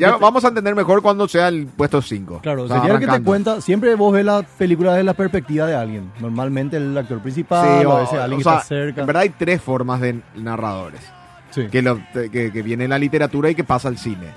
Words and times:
Ya 0.00 0.16
vamos 0.16 0.44
a 0.44 0.48
entender 0.48 0.76
mejor 0.76 1.02
cuando 1.02 1.26
sea 1.26 1.48
el 1.48 1.66
puesto 1.66 2.00
5. 2.00 2.38
Claro, 2.40 2.68
sería 2.68 2.92
el 2.94 3.00
que 3.00 3.08
te 3.08 3.20
cuenta, 3.20 3.60
siempre 3.60 3.96
vos 3.96 4.12
ves 4.12 4.24
la 4.24 4.42
película 4.44 4.92
desde 4.92 5.02
la 5.02 5.14
perspectiva 5.14 5.66
de 5.66 5.74
alguien. 5.74 6.12
Normalmente 6.20 6.76
el 6.76 6.96
actor 6.96 7.18
principal, 7.20 7.80
Sí, 7.80 7.84
o 7.84 7.90
o- 7.90 7.96
a 7.96 8.00
veces 8.02 8.14
alguien 8.20 8.34
o 8.34 8.38
que 8.38 8.44
sea, 8.44 8.52
está 8.58 8.64
cerca. 8.64 9.00
En 9.00 9.06
verdad 9.08 9.22
hay 9.22 9.30
tres 9.30 9.60
formas 9.60 10.00
de 10.00 10.20
narradores. 10.36 11.00
Sí. 11.50 11.66
Que, 11.66 11.82
lo- 11.82 11.98
que, 12.12 12.30
que 12.52 12.62
viene 12.62 12.84
en 12.84 12.90
la 12.90 12.98
literatura 13.00 13.50
y 13.50 13.56
que 13.56 13.64
pasa 13.64 13.88
al 13.88 13.98
cine. 13.98 14.28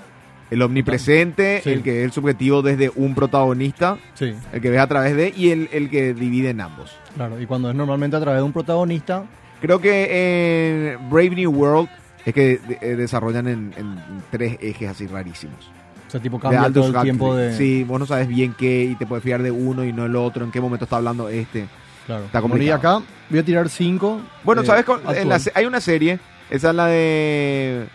El 0.50 0.62
omnipresente, 0.62 1.60
Sí. 1.62 1.70
el 1.70 1.84
que 1.84 2.00
es 2.00 2.06
el 2.06 2.12
subjetivo 2.12 2.60
desde 2.62 2.90
un 2.96 3.14
protagonista, 3.14 3.98
el 4.20 4.60
que 4.60 4.68
ves 4.68 4.80
a 4.80 4.88
través 4.88 5.14
de, 5.16 5.32
y 5.36 5.50
el, 5.50 5.68
el 5.72 5.88
que 5.90 6.12
divide 6.12 6.50
en 6.50 6.60
ambos. 6.60 6.90
claro. 7.14 7.40
Y 7.40 7.46
cuando 7.46 7.70
es 7.70 7.76
normalmente 7.76 8.16
a 8.16 8.20
través 8.20 8.40
de 8.40 8.44
un 8.44 8.52
protagonista, 8.52 9.22
Creo 9.60 9.78
que 9.80 10.90
en 10.98 11.08
Brave 11.08 11.30
New 11.36 11.52
World 11.52 11.88
es 12.24 12.32
que 12.34 12.58
de- 12.58 12.78
eh, 12.80 12.96
desarrollan 12.96 13.48
en, 13.48 13.74
en 13.76 13.98
tres 14.30 14.56
ejes 14.60 14.88
así 14.90 15.06
rarísimos. 15.06 15.70
o 16.08 16.10
sea, 16.10 16.20
tipo 16.20 16.36
De 16.36 16.42
cambia 16.42 16.70
todo 16.70 16.84
el 16.84 16.90
Huxley. 16.90 17.02
tiempo 17.04 17.34
de... 17.36 17.56
Sí, 17.56 17.84
vos 17.84 17.98
no 17.98 18.06
sabes 18.06 18.28
bien 18.28 18.54
qué 18.56 18.84
y 18.84 18.94
te 18.96 19.06
puedes 19.06 19.22
fiar 19.24 19.42
de 19.42 19.50
uno 19.50 19.84
y 19.84 19.92
no 19.92 20.04
el 20.06 20.14
otro, 20.16 20.44
en 20.44 20.50
qué 20.52 20.60
momento 20.60 20.84
está 20.84 20.96
hablando 20.96 21.28
este. 21.28 21.66
Claro. 22.06 22.24
Está 22.24 22.40
Bueno, 22.40 22.56
y 22.56 22.68
complicado. 22.68 22.98
acá 22.98 23.06
voy 23.30 23.38
a 23.38 23.44
tirar 23.44 23.68
cinco. 23.68 24.20
Bueno, 24.44 24.62
eh, 24.62 24.66
¿sabes? 24.66 24.84
Con- 24.84 25.00
en 25.14 25.28
la 25.28 25.40
hay 25.54 25.64
una 25.66 25.80
serie, 25.80 26.18
esa 26.50 26.70
es 26.70 26.74
la 26.76 26.86
de... 26.86 27.86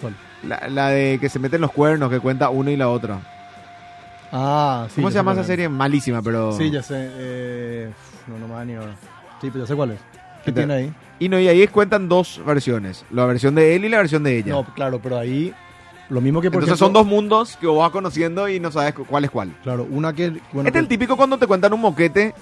¿Cuál? 0.00 0.14
La, 0.48 0.68
la 0.68 0.88
de 0.88 1.18
que 1.20 1.28
se 1.28 1.38
meten 1.38 1.60
los 1.60 1.70
cuernos, 1.70 2.10
que 2.10 2.20
cuenta 2.20 2.48
uno 2.50 2.70
y 2.70 2.76
la 2.76 2.88
otra. 2.88 3.20
Ah, 4.32 4.86
sí. 4.88 4.96
¿Cómo 4.96 5.10
se 5.10 5.16
llama 5.16 5.32
esa 5.32 5.44
serie? 5.44 5.68
Malísima, 5.68 6.22
pero... 6.22 6.52
Sí, 6.52 6.70
ya 6.70 6.82
sé. 6.82 6.94
Eh, 6.98 7.90
no, 8.28 8.38
no 8.38 8.46
me 8.54 8.64
ni 8.64 8.74
ahora. 8.74 8.94
Sí, 9.40 9.48
pero 9.50 9.64
ya 9.64 9.66
sé 9.68 9.74
cuál 9.74 9.90
es. 9.92 10.00
¿Qué 10.44 10.52
tiene 10.52 10.74
ahí? 10.74 10.92
Y 11.18 11.28
no, 11.28 11.38
y 11.38 11.48
ahí 11.48 11.66
cuentan 11.68 12.08
dos 12.08 12.40
versiones. 12.46 13.04
La 13.10 13.26
versión 13.26 13.54
de 13.54 13.76
él 13.76 13.84
y 13.84 13.88
la 13.88 13.98
versión 13.98 14.22
de 14.22 14.38
ella. 14.38 14.52
No, 14.52 14.64
claro, 14.74 15.00
pero 15.02 15.18
ahí 15.18 15.52
lo 16.08 16.20
mismo 16.20 16.40
que 16.40 16.50
por 16.50 16.62
Entonces 16.62 16.80
ejemplo- 16.80 16.86
son 16.86 16.92
dos 16.92 17.06
mundos 17.06 17.56
que 17.60 17.66
vos 17.66 17.78
vas 17.80 17.90
conociendo 17.90 18.48
y 18.48 18.58
no 18.58 18.72
sabes 18.72 18.94
cu- 18.94 19.04
cuál 19.04 19.24
es 19.24 19.30
cuál. 19.30 19.52
Claro, 19.62 19.86
una 19.90 20.12
que... 20.12 20.30
Bueno, 20.52 20.66
este 20.68 20.78
es 20.78 20.82
el 20.82 20.88
típico 20.88 21.16
cuando 21.16 21.36
te 21.38 21.46
cuentan 21.46 21.72
un 21.74 21.80
moquete 21.82 22.34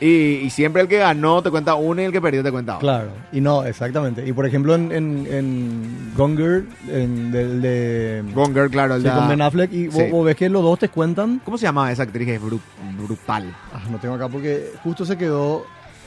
y, 0.00 0.06
y 0.06 0.50
siempre 0.50 0.80
el 0.82 0.88
que 0.88 0.98
ganó 0.98 1.42
te 1.42 1.50
cuenta 1.50 1.74
uno 1.74 2.00
y 2.00 2.04
el 2.04 2.12
que 2.12 2.20
perdió 2.20 2.42
te 2.42 2.50
cuenta 2.52 2.76
otro. 2.76 2.86
Claro, 2.86 3.08
y 3.32 3.40
no, 3.40 3.64
exactamente. 3.64 4.26
Y 4.26 4.32
por 4.32 4.46
ejemplo 4.46 4.74
en, 4.74 4.92
en, 4.92 5.26
en 5.30 6.12
Gone 6.16 6.36
Girl, 6.36 6.68
en, 6.88 7.32
del 7.32 7.60
de... 7.62 8.22
Gone 8.34 8.54
Girl, 8.54 8.70
claro. 8.70 8.94
el 8.96 9.02
sí, 9.02 9.08
de- 9.08 9.14
con 9.14 9.28
Ben 9.28 9.42
Affleck, 9.42 9.72
y 9.72 9.86
vos, 9.88 9.96
Sí. 9.96 10.10
vos 10.10 10.24
ves 10.26 10.36
que 10.36 10.48
los 10.48 10.62
dos 10.62 10.78
te 10.78 10.88
cuentan... 10.88 11.40
¿Cómo 11.44 11.58
se 11.58 11.64
llama 11.64 11.90
esa 11.90 12.04
actriz 12.04 12.26
que 12.26 12.34
es 12.36 12.40
bru- 12.42 12.60
brutal? 13.02 13.52
Ah, 13.74 13.82
no 13.90 13.98
tengo 13.98 14.14
acá 14.14 14.28
porque 14.28 14.70
justo 14.84 15.04
se 15.04 15.18
quedó 15.18 15.66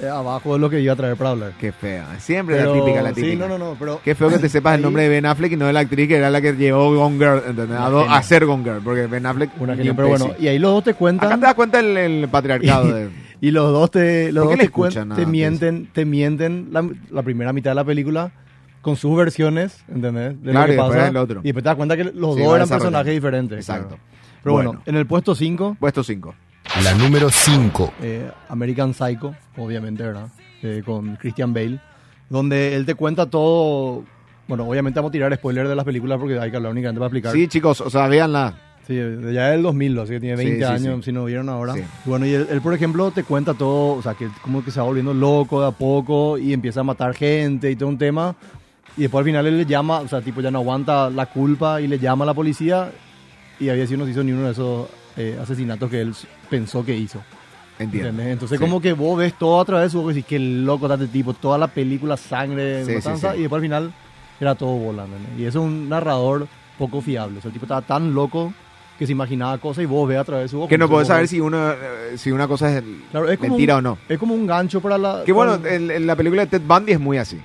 abajo 0.10 0.54
de 0.54 0.60
lo 0.60 0.70
que 0.70 0.80
iba 0.82 0.94
a 0.94 0.96
traer 0.96 1.18
hablar. 1.24 1.52
Qué 1.60 1.72
fea. 1.72 2.08
Siempre 2.20 2.58
Pero- 2.58 2.74
la 2.76 2.80
típica, 2.82 3.02
la 3.02 3.10
típica. 3.14 3.28
Sí, 3.34 3.36
no, 3.38 3.48
no, 3.48 3.58
no, 3.58 3.76
pero... 3.80 4.00
Qué 4.04 4.16
feo 4.16 4.30
que 4.30 4.40
te 4.40 4.50
sepas 4.50 4.76
el 4.76 4.82
nombre 4.82 5.04
de 5.04 5.10
Ben 5.10 5.26
Affleck 5.26 5.52
y 5.52 5.56
no 5.58 5.66
de 5.68 5.74
la 5.74 5.82
actriz 5.82 6.08
que 6.08 6.18
era 6.18 6.30
la 6.30 6.42
que 6.42 6.54
llevó 6.54 6.94
Gone 6.96 7.18
Girl, 7.18 7.42
¿entendés? 7.48 7.78
A, 7.80 7.90
do- 7.90 8.10
a 8.10 8.24
ser 8.24 8.46
Gone 8.46 8.64
Girl, 8.64 8.82
porque 8.84 9.08
Ben 9.08 9.26
Affleck... 9.26 9.50
Una 9.60 9.74
ni 9.74 9.78
genia, 9.80 9.92
un 9.92 9.96
pero 9.98 10.08
bueno, 10.10 10.32
y 10.40 10.48
ahí 10.48 10.60
los 10.60 10.72
dos 10.72 10.84
te 10.84 10.90
Acá 10.92 11.00
cuentan... 11.00 11.40
te 11.40 11.46
das 11.46 11.56
cuenta 11.56 11.80
el, 11.80 11.98
el 11.98 12.28
patriarcado 12.30 12.86
de... 12.94 13.10
Y 13.42 13.52
los 13.52 13.72
dos 13.74 13.92
te, 13.92 14.32
los 14.32 14.44
¿Por 14.46 14.52
dos 14.54 14.60
te, 14.60 14.66
escuchan 14.66 15.10
te 15.10 15.16
nada 15.16 15.26
mienten, 15.28 15.90
te 15.92 16.06
mienten 16.06 16.70
la, 16.72 16.88
la 17.12 17.24
primera 17.24 17.52
mitad 17.52 17.72
de 17.72 17.76
la 17.76 17.84
película 17.84 18.32
con 18.82 18.96
sus 18.96 19.16
versiones, 19.18 19.84
¿entendés? 19.94 20.40
De 20.42 20.48
lo 20.48 20.52
Claro, 20.52 20.68
que 20.68 20.74
y 20.74 20.76
después 20.78 20.96
pasa. 20.98 21.08
el 21.10 21.18
otro. 21.18 21.40
Y 21.42 21.44
después 21.44 21.64
te 21.64 21.68
das 21.70 21.76
cuenta 21.76 21.98
que 21.98 22.04
los 22.06 22.36
Sí, 22.36 22.42
dos 22.44 22.56
eran 22.56 22.70
personajes 22.70 23.14
diferentes. 23.14 23.58
Exacto. 23.60 23.88
claro. 23.98 24.04
Pero 24.44 24.54
bueno. 24.54 24.70
Bueno. 24.72 24.84
en 24.86 24.96
el 24.96 25.06
puesto 25.08 25.36
5, 25.36 25.78
Puesto 25.80 26.04
5. 26.04 26.36
La 26.82 26.94
número 26.96 27.30
5. 27.30 27.94
eh, 28.02 28.32
American 28.50 28.94
Psycho, 28.94 29.36
obviamente, 29.58 30.04
¿verdad? 30.04 30.28
Eh, 30.64 30.82
con 30.86 31.16
Christian 31.18 31.54
Bale, 31.54 31.80
donde 32.30 32.76
él 32.76 32.86
te 32.86 32.96
cuenta 32.96 33.28
todo. 33.30 34.04
Bueno, 34.48 34.68
obviamente 34.68 35.00
vamos 35.00 35.10
a 35.10 35.14
tirar 35.14 35.34
spoiler 35.36 35.68
de 35.68 35.76
las 35.76 35.86
películas 35.86 36.20
porque 36.20 36.40
hay 36.40 36.50
que 36.50 36.58
hablar 36.58 36.72
únicamente 36.72 37.00
para 37.00 37.08
explicar. 37.08 37.32
Sí, 37.34 37.48
chicos, 37.48 37.80
o 37.82 37.90
sea, 37.90 38.08
véanla. 38.08 38.56
Sí, 38.88 38.96
ya 38.96 39.50
del 39.52 39.62
2000, 39.64 40.00
así 40.00 40.12
que 40.14 40.20
tiene 40.20 40.38
Sí, 40.38 40.44
20 40.46 40.66
sí, 40.66 40.72
años, 40.72 40.96
sí. 40.98 41.04
si 41.04 41.12
no 41.14 41.24
vieron 41.26 41.48
ahora. 41.48 41.74
Sí. 41.76 41.84
Bueno, 42.06 42.26
y 42.26 42.34
él, 42.34 42.48
él, 42.50 42.62
por 42.62 42.74
ejemplo, 42.74 43.12
te 43.12 43.24
cuenta 43.24 43.54
todo, 43.54 43.94
o 43.96 44.02
sea, 44.02 44.14
que 44.16 44.28
como 44.42 44.64
que 44.66 44.72
se 44.72 44.80
va 44.82 44.86
volviendo 44.86 45.14
loco 45.14 45.62
de 45.62 45.68
a 45.68 45.72
poco 45.72 46.38
y 46.38 46.52
empieza 46.52 46.82
a 46.82 46.84
matar 46.84 47.14
gente 47.14 47.72
y 47.72 47.76
todo 47.78 47.88
un 47.88 47.98
tema. 47.98 48.36
Y 48.98 49.04
después 49.04 49.20
al 49.22 49.26
final 49.26 49.46
él 49.48 49.58
le 49.58 49.66
llama, 49.66 50.00
o 50.02 50.08
sea, 50.08 50.22
tipo 50.22 50.42
ya 50.42 50.52
no 50.52 50.60
aguanta 50.60 51.10
la 51.10 51.28
culpa 51.28 51.80
y 51.80 51.88
le 51.88 51.98
llama 51.98 52.24
a 52.24 52.28
la 52.28 52.34
policía 52.34 52.92
y 53.60 53.70
había 53.70 53.86
sido 53.88 54.00
no 54.00 54.06
se 54.06 54.12
hizo 54.12 54.24
ni 54.24 54.34
uno 54.34 54.44
de 54.46 54.52
esos 54.52 54.88
eh, 55.18 55.38
asesinatos 55.42 55.90
que 55.90 56.02
él 56.02 56.14
pensó 56.50 56.84
que 56.86 56.96
hizo. 56.96 57.22
Entiendo. 57.80 58.10
¿entendés? 58.10 58.34
Entonces 58.34 58.60
Sí. 58.60 58.64
como 58.64 58.80
que 58.82 58.94
vos 58.94 59.18
ves 59.18 59.34
todo 59.34 59.60
a 59.60 59.66
través 59.66 59.86
de 59.86 59.90
su 59.92 60.00
ojo 60.00 60.12
y 60.12 60.14
decís, 60.14 60.28
qué 60.28 60.40
loco 60.40 60.86
está 60.86 60.96
este 61.04 61.08
tipo, 61.14 61.34
toda 61.34 61.58
la 61.58 61.68
película, 61.68 62.18
sangre, 62.18 62.86
Sí, 62.86 62.94
matanza, 62.94 63.32
sí. 63.34 63.40
y 63.40 63.42
después 63.42 63.60
al 63.60 63.64
final 63.66 63.94
era 64.40 64.56
todo. 64.56 64.90
¿entendés? 64.92 65.40
Y 65.40 65.46
eso 65.46 65.60
es 65.60 65.66
un 65.66 65.90
narrador 65.90 66.48
poco 66.78 67.02
fiable. 67.02 67.40
O 67.40 67.42
sea, 67.42 67.50
el 67.50 67.54
tipo 67.54 67.66
estaba 67.66 67.82
tan 67.82 68.14
loco 68.14 68.54
que 69.00 69.08
se 69.08 69.12
imaginaba 69.12 69.58
cosas 69.58 69.84
y 69.84 69.88
vos 69.88 70.08
ves 70.08 70.20
a 70.20 70.24
través 70.24 70.46
de 70.46 70.50
su 70.50 70.60
ojo. 70.60 70.68
Que 70.68 70.78
no 70.78 70.88
podés 70.88 71.08
saber 71.08 71.28
si, 71.28 71.40
uno, 71.40 71.72
eh, 71.72 72.14
si 72.18 72.32
una 72.32 72.48
cosa 72.48 72.78
es, 72.78 72.84
Claro, 73.12 73.28
es 73.30 73.40
mentira 73.40 73.74
un- 73.78 73.80
o 73.88 73.90
no. 73.90 73.98
Es 74.08 74.20
como 74.20 74.36
un 74.36 74.46
gancho 74.46 74.80
para 74.82 74.98
la... 75.00 75.24
Que 75.26 75.32
bueno, 75.32 75.56
en, 75.66 75.90
en 75.90 76.06
la 76.06 76.16
película 76.16 76.44
de 76.46 76.48
Ted 76.60 76.62
Bundy 76.66 76.92
es 76.94 77.00
muy 77.00 77.18
así. 77.18 77.40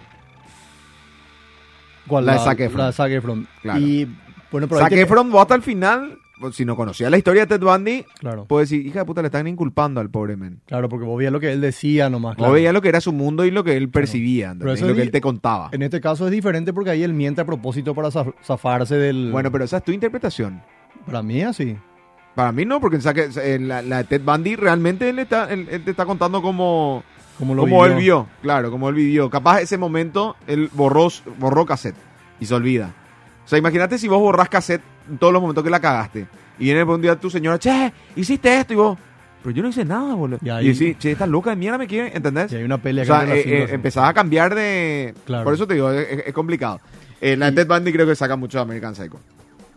¿cuál? 2.06 2.26
la 2.26 2.34
de 2.34 2.38
Zac 2.40 2.60
Efron. 2.60 2.78
La 2.78 2.86
de 2.86 2.92
Zac 2.92 3.10
Efron. 3.12 3.48
Claro. 3.62 3.80
Y 3.80 4.06
bueno, 4.50 4.68
pero 4.68 4.80
Zac 4.80 4.92
Efron, 4.92 5.30
vos 5.30 5.42
hasta 5.42 5.54
el 5.54 5.62
final, 5.62 6.18
si 6.52 6.64
no 6.64 6.76
conocía 6.76 7.10
la 7.10 7.18
historia 7.18 7.46
de 7.46 7.58
Ted 7.58 7.64
Bundy, 7.64 8.04
Claro, 8.20 8.46
decir, 8.58 8.86
hija 8.86 9.00
de 9.00 9.04
puta, 9.04 9.22
le 9.22 9.26
están 9.28 9.46
inculpando 9.46 10.00
al 10.00 10.10
pobre 10.10 10.36
men. 10.36 10.60
claro, 10.66 10.88
porque 10.88 11.04
vos 11.06 11.18
veías 11.18 11.32
lo 11.32 11.40
que 11.40 11.52
él 11.52 11.60
decía 11.60 12.08
nomás. 12.10 12.32
No 12.32 12.36
claro. 12.38 12.52
veía 12.54 12.72
lo 12.72 12.80
que 12.82 12.88
era 12.88 13.00
su 13.00 13.12
mundo 13.12 13.44
y 13.44 13.50
lo 13.50 13.64
que 13.64 13.76
él 13.76 13.88
percibía, 13.88 14.54
eso 14.58 14.86
lo 14.86 14.94
que 14.94 15.02
él 15.02 15.10
te 15.10 15.20
contaba. 15.20 15.68
En 15.72 15.82
este 15.82 16.00
caso 16.00 16.26
es 16.26 16.32
diferente 16.32 16.72
porque 16.72 16.90
ahí 16.90 17.02
él 17.02 17.12
miente 17.12 17.40
a 17.40 17.44
propósito 17.46 17.94
para 17.94 18.08
zaf- 18.08 18.34
zafarse 18.44 18.96
del... 18.96 19.30
Bueno, 19.32 19.50
pero 19.52 19.64
esa 19.64 19.78
es 19.78 19.84
tu 19.84 19.92
interpretación. 19.92 20.62
Para 21.06 21.22
mí 21.22 21.42
así. 21.42 21.76
Para 22.34 22.52
mí 22.52 22.64
no, 22.64 22.80
porque 22.80 22.98
en 23.44 23.66
la, 23.68 23.82
la 23.82 23.98
de 23.98 24.04
Ted 24.04 24.22
Bundy 24.24 24.54
realmente 24.56 25.08
él, 25.08 25.18
está, 25.18 25.52
él, 25.52 25.66
él 25.70 25.82
te 25.84 25.90
está 25.90 26.06
contando 26.06 26.40
como, 26.40 27.02
Como 27.36 27.54
lo 27.54 27.62
como 27.62 27.84
él 27.84 27.94
vio. 27.94 28.28
Claro, 28.42 28.70
como 28.70 28.88
él 28.88 28.94
vivió. 28.94 29.28
Capaz 29.28 29.60
ese 29.60 29.76
momento 29.76 30.36
él 30.46 30.70
borró, 30.72 31.08
borró 31.38 31.66
cassette 31.66 31.96
y 32.38 32.46
se 32.46 32.54
olvida. 32.54 32.94
O 33.44 33.48
sea, 33.48 33.58
imagínate 33.58 33.98
si 33.98 34.06
vos 34.06 34.20
borrás 34.20 34.48
cassette 34.48 34.82
en 35.08 35.18
todos 35.18 35.32
los 35.32 35.40
momentos 35.42 35.64
que 35.64 35.70
la 35.70 35.80
cagaste. 35.80 36.26
Y 36.58 36.64
viene 36.64 36.82
un 36.84 37.00
día 37.00 37.16
tu 37.16 37.30
señora, 37.30 37.58
che, 37.58 37.92
hiciste 38.16 38.58
esto 38.60 38.72
y 38.72 38.76
vos. 38.76 38.98
Pero 39.42 39.54
yo 39.54 39.62
no 39.62 39.68
hice 39.68 39.84
nada, 39.84 40.14
boludo. 40.14 40.38
Y 40.42 40.46
Y, 40.46 40.50
ahí- 40.50 40.68
decís, 40.72 40.98
che, 40.98 41.12
esta 41.12 41.26
loca 41.26 41.50
de 41.50 41.56
mierda 41.56 41.78
me 41.78 41.86
quiere, 41.86 42.16
¿entendés? 42.16 42.50
Y 42.52 42.56
hay 42.56 42.64
una 42.64 42.78
pelea 42.78 43.04
O 43.04 43.06
sea, 43.06 43.24
eh, 43.36 43.68
eh, 43.82 43.90
a 43.96 44.12
cambiar 44.12 44.54
de... 44.54 45.14
Claro. 45.24 45.44
Por 45.44 45.54
eso 45.54 45.66
te 45.66 45.74
digo, 45.74 45.90
es, 45.92 46.24
es 46.26 46.34
complicado. 46.34 46.80
Eh, 47.20 47.36
la 47.36 47.48
Y- 47.50 47.54
Ted 47.54 47.68
Bundy 47.68 47.92
creo 47.92 48.06
que 48.06 48.16
saca 48.16 48.34
mucho 48.36 48.58
de 48.58 48.62
American 48.62 48.94
Psycho. 48.96 49.20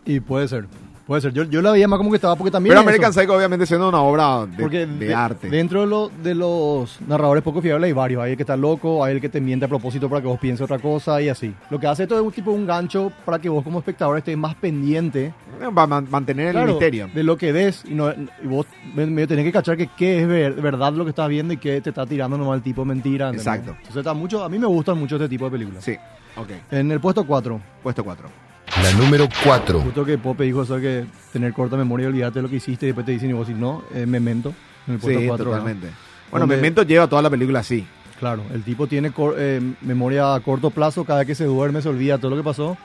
Y 0.04 0.18
puede 0.18 0.48
ser. 0.48 0.66
Puede 1.06 1.20
ser. 1.20 1.32
Yo, 1.32 1.44
yo 1.44 1.60
la 1.62 1.72
veía 1.72 1.88
más 1.88 1.98
como 1.98 2.10
que 2.10 2.16
estaba 2.16 2.36
porque 2.36 2.50
también... 2.50 2.72
Pero 2.72 2.80
es 2.80 2.86
American 2.86 3.10
eso. 3.10 3.20
Psycho 3.20 3.34
obviamente 3.36 3.66
siendo 3.66 3.88
una 3.88 4.00
obra 4.00 4.46
de, 4.46 4.56
Porque 4.62 4.86
de 4.86 5.06
de- 5.06 5.14
arte. 5.14 5.48
Dentro 5.50 5.80
de, 5.80 5.86
lo- 5.88 6.10
de 6.22 6.34
los 6.34 7.00
narradores 7.06 7.42
poco 7.42 7.60
fiables 7.60 7.88
hay 7.88 7.92
varios. 7.92 8.22
Hay 8.22 8.30
el 8.32 8.36
que 8.36 8.44
está 8.44 8.56
loco, 8.56 9.04
hay 9.04 9.14
el 9.16 9.20
que 9.20 9.28
te 9.28 9.40
miente 9.40 9.64
a 9.66 9.68
propósito 9.68 10.08
para 10.08 10.20
que 10.22 10.28
vos 10.28 10.38
pienses 10.38 10.62
otra 10.64 10.78
cosa 10.78 11.20
y 11.20 11.28
así. 11.28 11.52
Lo 11.70 11.80
que 11.80 11.86
hace 11.88 12.04
esto 12.04 12.14
es 12.16 12.22
un 12.22 12.30
tipo 12.32 12.50
de 12.52 12.56
un 12.58 12.66
gancho 12.66 13.10
para 13.24 13.38
que 13.40 13.48
vos 13.48 13.64
como 13.64 13.80
espectador 13.80 14.16
estés 14.18 14.36
más 14.36 14.54
pendiente 14.54 15.34
Va 15.76 15.82
a 15.82 15.86
man- 15.86 16.06
mantener 16.10 16.46
el 16.48 16.52
claro, 16.52 16.66
misterio. 16.72 17.08
de 17.12 17.22
lo 17.22 17.36
que 17.36 17.52
ves 17.52 17.84
y, 17.88 17.94
no, 17.94 18.10
y 18.12 18.46
vos 18.46 18.66
me- 18.94 19.06
medio 19.06 19.28
tenés 19.28 19.44
que 19.44 19.52
cachar 19.52 19.76
que 19.76 19.88
qué 19.96 20.22
es 20.22 20.28
ver- 20.28 20.54
verdad 20.54 20.92
lo 20.92 21.04
que 21.04 21.10
estás 21.10 21.28
viendo 21.28 21.52
y 21.52 21.56
qué 21.56 21.80
te 21.80 21.90
está 21.90 22.06
tirando 22.06 22.38
nomás 22.38 22.56
el 22.56 22.62
tipo 22.62 22.84
mentira. 22.84 23.26
¿entendés? 23.28 23.46
Exacto. 23.46 23.70
Entonces 23.72 23.96
está 23.96 24.14
mucho, 24.14 24.42
a 24.44 24.48
mí 24.48 24.58
me 24.58 24.66
gustan 24.66 24.98
mucho 24.98 25.16
este 25.16 25.28
tipo 25.28 25.44
de 25.46 25.50
películas. 25.50 25.84
Sí, 25.84 25.96
ok. 26.36 26.48
En 26.70 26.90
el 26.92 27.00
puesto 27.00 27.24
4, 27.26 27.60
Puesto 27.82 28.04
4. 28.04 28.28
La 28.82 28.92
número 28.92 29.28
4. 29.44 29.80
justo 29.80 30.04
que 30.04 30.18
Pope 30.18 30.44
dijo 30.44 30.62
eso 30.62 30.78
que 30.80 31.06
tener 31.32 31.52
corta 31.52 31.76
memoria 31.76 32.04
y 32.04 32.06
olvidarte 32.08 32.38
de 32.38 32.42
lo 32.42 32.48
que 32.48 32.56
hiciste 32.56 32.86
y 32.86 32.88
después 32.88 33.06
te 33.06 33.12
dicen 33.12 33.30
y 33.30 33.32
vos 33.32 33.46
si 33.46 33.54
no, 33.54 33.84
eh, 33.94 34.06
memento. 34.06 34.52
En 34.88 34.94
el 34.94 35.00
Sí, 35.00 35.06
4, 35.06 35.20
¿verdad? 35.30 35.36
totalmente. 35.60 35.86
Bueno, 36.30 36.42
Donde- 36.46 36.56
Memento 36.56 36.82
lleva 36.82 37.06
toda 37.06 37.22
la 37.22 37.30
película 37.30 37.60
así. 37.60 37.86
Claro, 38.18 38.42
el 38.52 38.62
tipo 38.62 38.86
tiene 38.86 39.10
cor- 39.12 39.34
eh, 39.38 39.60
memoria 39.82 40.34
a 40.34 40.40
corto 40.40 40.70
plazo, 40.70 41.04
cada 41.04 41.20
vez 41.20 41.28
que 41.28 41.34
se 41.34 41.44
duerme 41.44 41.82
se 41.82 41.88
olvida 41.88 42.18
todo 42.18 42.30
lo 42.30 42.36
que 42.36 42.42
pasó. 42.42 42.76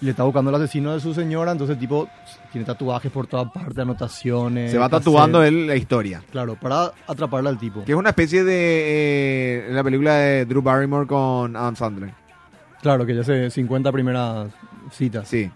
Y 0.00 0.04
le 0.04 0.10
está 0.10 0.24
buscando 0.24 0.50
el 0.50 0.56
asesino 0.56 0.92
de 0.92 1.00
su 1.00 1.14
señora, 1.14 1.52
entonces 1.52 1.74
el 1.74 1.80
tipo 1.80 2.06
tiene 2.52 2.66
tatuajes 2.66 3.10
por 3.10 3.26
toda 3.26 3.50
parte, 3.50 3.80
anotaciones. 3.80 4.70
Se 4.70 4.76
va 4.78 4.90
cassette. 4.90 5.04
tatuando 5.06 5.42
él 5.42 5.66
la 5.66 5.76
historia. 5.76 6.22
Claro, 6.30 6.54
para 6.54 6.92
atraparle 7.06 7.48
al 7.48 7.58
tipo. 7.58 7.82
Que 7.84 7.92
es 7.92 7.98
una 7.98 8.10
especie 8.10 8.44
de... 8.44 8.54
eh, 8.54 9.68
la 9.70 9.82
película 9.82 10.14
de 10.16 10.44
Drew 10.44 10.60
Barrymore 10.60 11.06
con 11.06 11.56
Adam 11.56 11.74
Sandler. 11.76 12.12
Claro, 12.82 13.06
que 13.06 13.14
ya 13.14 13.22
hace 13.22 13.50
50 13.50 13.90
primeras 13.90 14.48
citas. 14.92 15.28
Sí. 15.28 15.50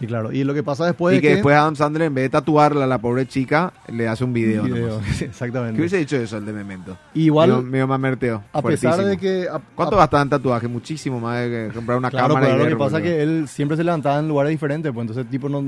Y 0.00 0.06
claro, 0.06 0.30
y 0.30 0.44
lo 0.44 0.54
que 0.54 0.62
pasa 0.62 0.86
después 0.86 1.14
y 1.14 1.16
es 1.16 1.22
que 1.22 1.34
después 1.34 1.56
Adam 1.56 1.74
Sandler, 1.74 2.06
en 2.06 2.14
vez 2.14 2.22
de 2.26 2.28
tatuarla 2.30 2.84
a 2.84 2.86
la 2.86 2.98
pobre 2.98 3.26
chica, 3.26 3.72
le 3.88 4.06
hace 4.06 4.22
un 4.22 4.32
video. 4.32 4.62
un 4.62 4.72
video, 4.72 4.88
nomás. 5.00 5.18
¿Qué 5.18 5.24
Exactamente. 5.24 5.80
hubiese 5.80 5.96
dicho 5.96 6.16
eso 6.16 6.36
el 6.36 6.46
de 6.46 6.52
Memento? 6.52 6.96
Igual, 7.14 7.48
Medio, 7.50 7.62
medio 7.64 7.86
mamerteo. 7.88 8.44
a 8.52 8.62
pesar 8.62 9.04
de 9.04 9.16
que... 9.16 9.48
a- 9.50 9.60
¿Cuánto 9.74 9.96
a- 9.96 9.98
gasta 10.00 10.22
en 10.22 10.28
tatuaje? 10.30 10.68
Muchísimo 10.68 11.18
más 11.18 11.40
de 11.42 11.48
que 11.68 11.74
comprar 11.74 11.98
una 11.98 12.10
Claro, 12.10 12.28
cámara 12.34 12.46
pero 12.46 12.60
y 12.60 12.64
lo 12.70 12.76
que 12.76 12.76
pasa 12.84 12.98
es 12.98 13.02
que 13.02 13.22
él 13.22 13.48
siempre 13.48 13.76
se 13.76 13.82
levantaba 13.82 14.20
en 14.20 14.28
lugares 14.28 14.50
diferentes, 14.50 14.92
pues 14.92 15.02
entonces 15.08 15.28
tipo 15.30 15.48
no... 15.48 15.64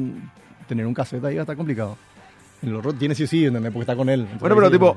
Tener 0.68 0.86
un 0.86 0.94
cassette 0.94 1.24
ahí 1.24 1.36
está 1.36 1.56
complicado. 1.56 1.96
El 2.62 2.76
otro 2.76 2.92
tiene 2.92 3.16
sí 3.16 3.24
o 3.24 3.26
sí, 3.26 3.46
¿entendés? 3.46 3.72
Porque 3.72 3.82
está 3.82 3.96
con 3.96 4.08
él. 4.08 4.28
Bueno, 4.38 4.54
pero 4.54 4.70
tipo, 4.70 4.96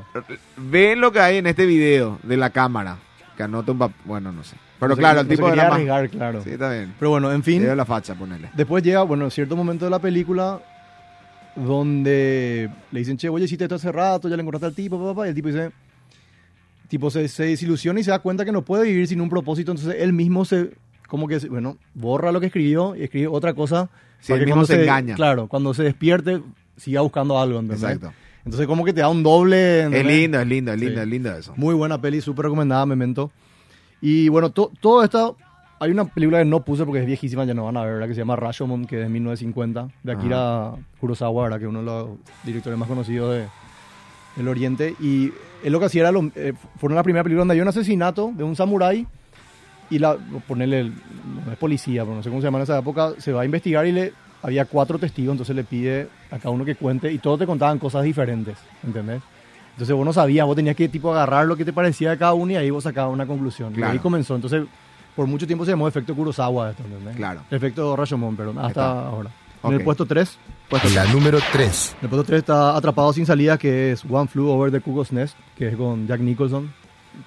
ve 0.58 0.96
lo 0.96 1.12
que 1.12 1.20
hay 1.20 1.38
en 1.38 1.48
este 1.48 1.66
video 1.66 2.20
de 2.22 2.38
la 2.38 2.52
cámara. 2.52 2.98
Que 3.36 3.42
anote 3.42 3.72
un 3.72 3.80
Bueno, 4.06 4.32
no 4.32 4.44
sé. 4.44 4.56
Pero 4.84 4.90
No 4.90 4.96
se- 4.96 5.00
claro, 5.02 5.20
el 5.22 5.28
se 5.28 5.36
tipo 5.36 5.48
era 5.50 5.64
más... 5.64 5.72
arriesgar, 5.74 6.10
claro. 6.10 6.44
Sí, 6.44 6.50
está 6.52 6.72
bien. 6.72 6.94
Pero 7.00 7.12
bueno, 7.12 7.32
en 7.32 7.44
fin. 7.44 7.60
Tiene 7.60 7.76
la 7.76 7.86
facha, 7.86 8.16
ponele. 8.16 8.50
Después 8.56 8.84
llega, 8.84 9.02
bueno, 9.04 9.30
cierto 9.30 9.56
momento 9.56 9.86
de 9.86 9.92
la 9.92 10.00
película 10.00 10.62
donde 11.56 12.70
le 12.92 13.00
dicen, 13.00 13.18
che, 13.18 13.30
oye, 13.30 13.46
hiciste 13.46 13.66
esto 13.66 13.76
hace 13.76 13.92
rato, 13.92 14.28
ya 14.30 14.36
le 14.36 14.42
encontraste 14.42 14.66
al 14.68 14.74
tipo, 14.76 15.04
papá, 15.04 15.26
y 15.28 15.30
el 15.30 15.36
tipo 15.36 15.48
dice, 15.50 15.72
tipo 16.88 17.10
se, 17.12 17.28
se 17.28 17.44
desilusiona 17.46 18.00
y 18.00 18.04
se 18.04 18.12
da 18.12 18.20
cuenta 18.20 18.44
que 18.46 18.52
no 18.52 18.64
puede 18.64 18.86
vivir 18.86 19.08
sin 19.08 19.22
un 19.22 19.30
propósito, 19.30 19.72
entonces 19.72 19.96
él 20.02 20.14
mismo 20.14 20.46
se, 20.46 20.72
como 21.08 21.28
que, 21.28 21.38
bueno, 21.50 21.78
borra 21.94 22.32
lo 22.32 22.40
que 22.40 22.48
escribió 22.48 22.96
y 22.96 23.04
escribe 23.04 23.28
otra 23.28 23.54
cosa. 23.54 23.90
Sí, 24.20 24.30
para 24.32 24.36
él 24.38 24.40
que 24.42 24.46
mismo 24.48 24.62
cuando 24.62 24.68
se 24.68 24.82
engaña. 24.82 25.16
Claro, 25.16 25.48
cuando 25.48 25.74
se 25.74 25.84
despierte, 25.84 26.42
siga 26.78 27.02
buscando 27.02 27.40
algo, 27.40 27.60
¿entendés? 27.60 27.84
Exacto. 27.84 28.14
Entonces 28.46 28.68
como 28.68 28.84
que 28.84 28.92
te 28.94 29.02
da 29.02 29.10
un 29.10 29.24
doble... 29.24 29.82
Es 29.82 29.86
¿entendés? 29.86 30.06
lindo, 30.18 30.40
es 30.42 30.48
lindo, 30.48 30.74
es 30.74 30.80
lindo, 30.80 30.96
Sí. 30.96 31.02
es 31.02 31.08
lindo 31.08 31.38
eso. 31.38 31.54
Muy 31.56 31.76
buena 31.76 32.02
peli, 32.02 32.20
súper 32.20 32.44
recomendada, 32.46 32.86
Memento. 32.86 33.32
Y 34.04 34.28
bueno, 34.30 34.50
to- 34.52 34.72
todo 34.80 35.04
esto... 35.04 35.38
Hay 35.80 35.92
una 35.92 36.06
película 36.06 36.38
que 36.40 36.46
no 36.46 36.62
puse 36.64 36.86
porque 36.86 37.02
es 37.02 37.06
viejísima, 37.06 37.44
ya 37.44 37.54
no 37.54 37.66
van 37.66 37.76
a 37.76 37.84
ver, 37.84 37.94
¿verdad? 37.96 38.08
que 38.08 38.14
se 38.14 38.22
llama 38.22 38.38
Rashomon, 38.38 38.86
que 38.86 38.96
es 38.98 39.02
de 39.04 39.10
1950, 39.10 39.90
de 40.04 40.12
Akira 40.14 40.72
Kurosawa, 41.02 41.44
¿verdad? 41.44 41.58
que 41.58 41.66
es 41.66 41.70
uno 41.70 41.80
de 41.80 41.86
los 41.86 42.10
directores 42.46 42.80
más 42.80 42.88
conocidos 42.88 43.34
de, 43.36 43.48
del 44.38 44.48
Oriente. 44.48 44.96
Y 45.02 45.34
él 45.62 45.74
lo 45.74 45.80
que 45.82 45.88
hacía 45.88 46.04
era, 46.04 46.12
lo, 46.14 46.32
eh, 46.36 46.54
fue 46.78 46.90
una 46.90 47.04
primera 47.04 47.22
película 47.24 47.42
donde 47.42 47.54
había 47.54 47.64
un 47.64 47.68
asesinato 47.70 48.32
de 48.34 48.46
un 48.46 48.56
samurái 48.56 49.06
y 49.90 50.00
la, 50.00 50.16
ponerle, 50.48 50.86
no 50.86 51.52
es 51.52 51.58
policía, 51.58 52.04
pero 52.04 52.16
no 52.16 52.24
sé 52.24 52.30
cómo 52.30 52.40
se 52.40 52.48
llama 52.48 52.60
en 52.60 52.64
esa 52.64 52.80
época, 52.80 53.14
se 53.18 53.34
va 53.34 53.42
a 53.42 53.46
investigar 53.46 53.86
y 53.86 53.92
le 53.92 54.14
había 54.42 54.64
cuatro 54.64 54.98
testigos, 55.00 55.34
entonces 55.34 55.54
le 55.56 55.66
pide 55.66 56.08
a 56.32 56.38
cada 56.38 56.52
uno 56.52 56.64
que 56.64 56.76
cuente 56.76 57.12
y 57.12 57.18
todos 57.18 57.40
te 57.40 57.46
contaban 57.46 57.78
cosas 57.78 58.04
diferentes, 58.04 58.58
¿entendés? 58.86 59.22
Entonces 59.74 59.96
vos 59.96 60.06
no 60.06 60.14
sabías, 60.14 60.46
vos 60.46 60.56
tenías 60.56 60.76
que 60.76 60.88
tipo 60.88 61.12
agarrar 61.12 61.46
lo 61.48 61.56
que 61.56 61.66
te 61.66 61.74
parecía 61.74 62.12
de 62.12 62.18
cada 62.18 62.34
uno 62.34 62.52
y 62.52 62.56
ahí 62.56 62.70
vos 62.70 62.84
sacabas 62.84 63.14
una 63.14 63.26
conclusión. 63.26 63.74
Y 63.78 63.84
ahí 63.84 64.00
comenzó, 64.00 64.36
entonces 64.36 64.64
por 65.16 65.28
mucho 65.28 65.46
tiempo 65.46 65.66
se 65.66 65.72
llamó 65.72 65.88
efecto 65.88 66.16
Kurosawa 66.16 66.72
esto, 66.72 66.84
¿entendés? 66.84 67.16
Claro. 67.16 67.42
Efecto 67.52 67.96
Rashomon, 67.96 68.36
perdón, 68.36 68.58
hasta 68.58 68.70
está. 68.70 69.08
ahora. 69.08 69.30
Ok. 69.62 69.72
En 69.72 69.80
el 69.80 69.84
puesto 69.86 70.06
3, 70.06 70.38
La 70.94 71.06
número 71.06 71.40
3. 71.52 71.96
el 72.02 72.10
puesto 72.10 72.24
3 72.26 72.40
está 72.40 72.76
Atrapado 72.76 73.14
sin 73.14 73.26
salida, 73.26 73.58
que 73.58 73.92
es 73.94 74.04
One 74.10 74.28
Flew 74.28 74.48
Over 74.50 74.72
the 74.72 74.82
Cuckoo's 74.82 75.12
Nest, 75.12 75.38
que 75.56 75.70
es 75.70 75.76
con 75.76 76.08
Jack 76.08 76.20
Nicholson. 76.20 76.72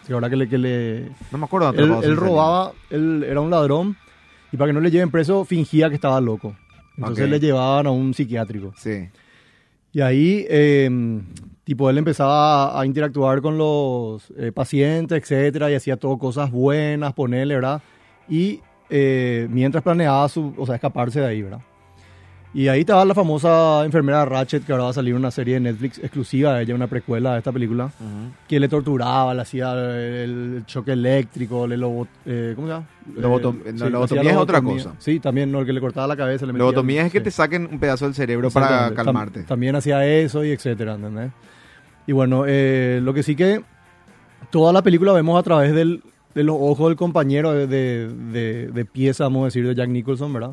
Que 0.06 0.12
ahora 0.12 0.28
que 0.28 0.36
le, 0.36 0.48
que 0.48 0.58
le, 0.58 1.10
No 1.30 1.38
me 1.38 1.44
acuerdo 1.44 1.70
de 1.72 1.82
él, 1.82 1.94
él 2.02 2.16
robaba, 2.16 2.72
él 2.90 3.24
era 3.26 3.40
un 3.40 3.50
ladrón 3.50 3.96
y 4.52 4.56
para 4.56 4.68
que 4.68 4.72
no 4.72 4.80
le 4.80 4.90
lleven 4.90 5.10
preso 5.10 5.44
fingía 5.44 5.88
que 5.88 5.94
estaba 5.94 6.20
loco. 6.20 6.56
Entonces 6.96 7.28
le 7.28 7.38
llevaban 7.38 7.86
a 7.86 7.90
un 7.90 8.12
psiquiátrico. 8.14 8.72
Sí. 8.76 9.08
Y 9.92 10.00
ahí, 10.00 10.44
eh, 10.48 10.90
tipo, 11.66 11.90
él 11.90 11.98
empezaba 11.98 12.80
a 12.80 12.86
interactuar 12.86 13.42
con 13.42 13.58
los 13.58 14.32
eh, 14.38 14.52
pacientes, 14.52 15.20
etcétera, 15.20 15.68
y 15.68 15.74
hacía 15.74 15.96
todo 15.96 16.16
cosas 16.16 16.52
buenas, 16.52 17.12
ponerle, 17.12 17.56
¿verdad? 17.56 17.82
Y 18.28 18.60
eh, 18.88 19.48
mientras 19.50 19.82
planeaba 19.82 20.28
su, 20.28 20.54
o 20.56 20.64
sea, 20.64 20.76
escaparse 20.76 21.18
de 21.18 21.26
ahí, 21.26 21.42
¿verdad? 21.42 21.58
Y 22.54 22.68
ahí 22.68 22.80
estaba 22.80 23.04
la 23.04 23.14
famosa 23.14 23.84
enfermera 23.84 24.24
Ratchet, 24.24 24.64
que 24.64 24.70
ahora 24.70 24.84
va 24.84 24.90
a 24.90 24.92
salir 24.94 25.14
una 25.14 25.32
serie 25.32 25.54
de 25.54 25.60
Netflix 25.60 25.98
exclusiva 25.98 26.54
de 26.54 26.62
ella, 26.62 26.74
una 26.76 26.86
precuela 26.86 27.32
de 27.32 27.38
esta 27.38 27.50
película, 27.52 27.90
que 28.48 28.60
le 28.60 28.68
torturaba, 28.68 29.34
le 29.34 29.42
hacía 29.42 29.72
el 29.74 30.62
choque 30.66 30.92
eléctrico, 30.92 31.66
le 31.66 31.76
lobo, 31.76 32.06
eh, 32.24 32.52
¿cómo 32.54 32.68
se 32.68 32.72
llama? 32.74 32.86
Lobotom- 33.16 33.60
Eh, 33.66 33.72
no, 33.74 33.86
sí, 33.86 33.90
lobotomía 33.92 34.30
es 34.30 34.36
otra 34.38 34.62
cosa. 34.62 34.94
Sí, 35.00 35.18
también, 35.20 35.50
no, 35.52 35.58
el 35.60 35.66
que 35.66 35.72
le 35.74 35.80
cortaba 35.80 36.06
la 36.06 36.16
cabeza. 36.16 36.46
Le 36.46 36.52
metía- 36.52 36.60
Lobotomía 36.60 37.04
es 37.04 37.12
que 37.12 37.18
sí. 37.18 37.24
te 37.24 37.30
saquen 37.32 37.68
un 37.70 37.78
pedazo 37.80 38.06
del 38.06 38.14
cerebro 38.14 38.48
para 38.50 38.66
Exactamente. 38.66 39.02
Tam- 39.02 39.04
calmarte. 39.04 39.42
también 39.42 39.76
hacía 39.76 40.06
eso 40.06 40.42
y 40.44 40.52
etcétera, 40.52 40.94
¿entendés? 40.94 41.32
Y 42.06 42.12
bueno, 42.12 42.44
eh, 42.46 43.00
lo 43.02 43.12
que 43.14 43.22
sí 43.22 43.34
que 43.36 43.62
toda 44.50 44.72
la 44.72 44.82
película 44.82 45.12
vemos 45.12 45.38
a 45.38 45.42
través 45.42 45.74
del, 45.74 46.02
de 46.34 46.44
los 46.44 46.56
ojos 46.58 46.88
del 46.88 46.96
compañero 46.96 47.52
de, 47.52 47.66
de, 47.66 48.08
de- 48.08 48.66
de 48.68 48.84
pieza, 48.84 49.24
vamos 49.24 49.42
a 49.42 49.44
decir, 49.46 49.66
de 49.66 49.74
Jack 49.74 49.88
Nicholson, 49.88 50.32
¿verdad? 50.32 50.52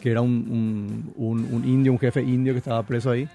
Que 0.00 0.10
era 0.10 0.20
un, 0.22 0.32
un, 0.48 1.12
un- 1.16 1.54
un 1.54 1.64
indio, 1.68 1.92
un 1.92 1.98
jefe 1.98 2.22
indio 2.22 2.52
que 2.54 2.58
estaba 2.58 2.82
preso 2.84 3.10
ahí. 3.10 3.28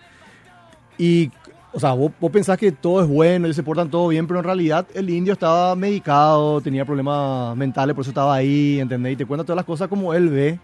Y, 0.97 1.29
o 1.73 1.79
sea, 1.79 1.93
vos, 1.93 2.11
vos 2.19 2.31
pensás 2.31 2.57
que 2.57 2.71
todo 2.71 3.01
es 3.03 3.07
bueno, 3.07 3.45
ellos 3.45 3.55
se 3.55 3.63
portan 3.63 3.89
todo 3.89 4.07
bien, 4.07 4.25
pero 4.27 4.39
en 4.39 4.45
realidad 4.45 4.85
el 4.93 5.09
indio 5.09 5.33
estaba 5.33 5.75
medicado, 5.75 6.61
tenía 6.61 6.85
problemas 6.85 7.55
mentales, 7.57 7.95
por 7.95 8.01
eso 8.03 8.11
estaba 8.11 8.33
ahí, 8.35 8.79
¿entendés? 8.79 9.13
Y 9.13 9.15
te 9.17 9.25
cuenta 9.25 9.43
todas 9.43 9.57
las 9.57 9.65
cosas 9.65 9.87
como 9.89 10.13
él 10.13 10.29
ve, 10.29 10.59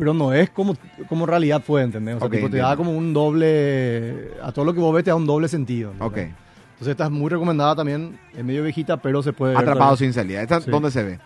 pero 0.00 0.12
no 0.14 0.32
es 0.32 0.50
como, 0.50 0.74
como 1.08 1.24
en 1.26 1.28
realidad 1.28 1.62
fue, 1.64 1.82
¿entendés? 1.82 2.16
O 2.16 2.18
sea, 2.18 2.26
Ok, 2.26 2.34
tipo, 2.34 2.50
te 2.50 2.56
da 2.56 2.74
como 2.76 2.90
un 2.90 3.12
doble, 3.12 4.30
a 4.42 4.50
todo 4.50 4.64
lo 4.64 4.74
que 4.74 4.80
vos 4.80 4.92
ves 4.92 5.04
te 5.04 5.10
da 5.10 5.14
un 5.16 5.26
doble 5.26 5.46
sentido. 5.46 5.90
Ok. 6.00 6.16
¿entendés? 6.16 6.34
Entonces 6.72 6.92
esta 6.92 7.04
es 7.04 7.10
muy 7.10 7.28
recomendada 7.28 7.76
también, 7.76 8.18
es 8.36 8.42
medio 8.42 8.62
viejita, 8.64 8.96
pero 8.96 9.22
se 9.22 9.32
puede 9.34 9.52
ver 9.52 9.58
Atrapado 9.62 9.90
todavía. 9.90 9.96
sin 9.98 10.12
salida. 10.14 10.42
¿Esta 10.42 10.60
Sí. 10.62 10.70
dónde 10.70 10.90
se 10.90 11.02
ve? 11.04 11.18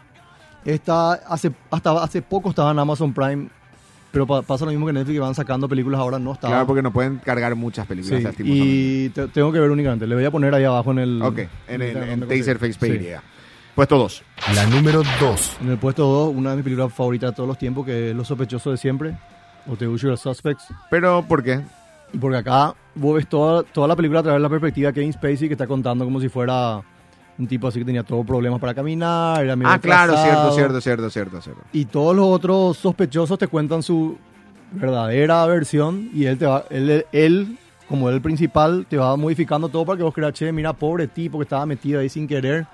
Esta 0.64 1.12
hace, 1.12 1.52
hasta 1.70 2.02
hace 2.02 2.22
poco 2.22 2.50
estaba 2.50 2.70
en 2.72 2.78
Amazon 2.80 3.12
Prime, 3.14 3.48
pero 4.10 4.26
pa- 4.26 4.42
pasa 4.42 4.64
lo 4.64 4.70
mismo 4.72 4.86
que 4.86 4.92
Netflix, 4.92 5.14
que 5.16 5.20
van 5.20 5.34
sacando 5.34 5.68
películas 5.68 6.00
ahora, 6.00 6.18
no 6.18 6.32
estaba. 6.32 6.54
Claro, 6.54 6.66
porque 6.66 6.82
no 6.82 6.92
pueden 6.92 7.18
cargar 7.18 7.54
muchas 7.54 7.86
películas, 7.86 8.34
Sí, 8.36 8.42
y 8.44 9.08
te- 9.10 9.28
tengo 9.28 9.52
que 9.52 9.60
ver 9.60 9.70
únicamente. 9.70 10.06
Le 10.06 10.14
voy 10.16 10.24
a 10.24 10.30
poner 10.30 10.54
ahí 10.54 10.64
abajo 10.64 10.90
en 10.92 10.98
el. 10.98 11.22
Ok, 11.22 11.38
en, 11.68 11.82
el, 11.82 11.96
en 11.96 12.20
donde 12.20 12.36
Taserface 12.38 12.78
consigue. 12.78 12.98
PY. 12.98 13.20
Puesto 13.74 13.98
2. 13.98 14.22
La 14.54 14.66
número 14.66 15.02
2. 15.20 15.56
En 15.62 15.70
el 15.70 15.78
puesto 15.78 16.04
2, 16.06 16.34
una 16.36 16.50
de 16.50 16.56
mis 16.56 16.64
películas 16.64 16.92
favoritas 16.92 17.30
de 17.30 17.36
todos 17.36 17.48
los 17.48 17.58
tiempos, 17.58 17.84
que 17.84 18.10
es 18.10 18.16
Los 18.16 18.28
sospechosos 18.28 18.72
de 18.74 18.76
siempre, 18.76 19.16
o 19.68 19.76
The 19.76 19.88
Usual 19.88 20.16
Suspects. 20.16 20.66
Pero, 20.90 21.24
¿por 21.26 21.42
qué? 21.42 21.60
Porque 22.20 22.36
acá 22.38 22.74
vos 22.94 23.16
ves 23.16 23.26
toda, 23.26 23.64
toda 23.64 23.88
la 23.88 23.96
película 23.96 24.20
a 24.20 24.22
través 24.22 24.38
de 24.38 24.42
la 24.42 24.48
perspectiva 24.48 24.88
de 24.88 24.94
Kevin 24.94 25.12
Spacey, 25.12 25.48
que 25.48 25.54
está 25.54 25.66
contando 25.66 26.04
como 26.04 26.20
si 26.20 26.28
fuera 26.28 26.82
un 27.36 27.48
tipo 27.48 27.66
así 27.66 27.80
que 27.80 27.84
tenía 27.84 28.04
todos 28.04 28.24
problemas 28.24 28.60
para 28.60 28.72
caminar, 28.74 29.42
era 29.42 29.56
medio 29.56 29.72
Ah, 29.72 29.78
claro, 29.80 30.12
cierto, 30.12 30.28
atrasado. 30.30 30.54
cierto, 30.54 30.80
cierto, 30.80 31.10
cierto, 31.10 31.40
cierto. 31.40 31.62
Y 31.72 31.86
todos 31.86 32.14
los 32.14 32.26
otros 32.26 32.76
sospechosos 32.76 33.36
te 33.40 33.48
cuentan 33.48 33.82
su 33.82 34.16
verdadera 34.70 35.44
versión 35.46 36.10
y 36.14 36.26
él 36.26 36.38
te 36.38 36.46
va, 36.46 36.64
él, 36.70 37.04
él, 37.10 37.58
como 37.88 38.08
el 38.08 38.20
principal, 38.22 38.86
te 38.88 38.96
va 38.96 39.16
modificando 39.16 39.68
todo 39.68 39.84
para 39.84 39.96
que 39.96 40.04
vos 40.04 40.14
creas, 40.14 40.32
che, 40.34 40.52
mira, 40.52 40.72
pobre 40.72 41.08
tipo 41.08 41.38
que 41.38 41.42
estaba 41.42 41.66
metido 41.66 41.98
ahí 41.98 42.08
sin 42.08 42.28
querer. 42.28 42.68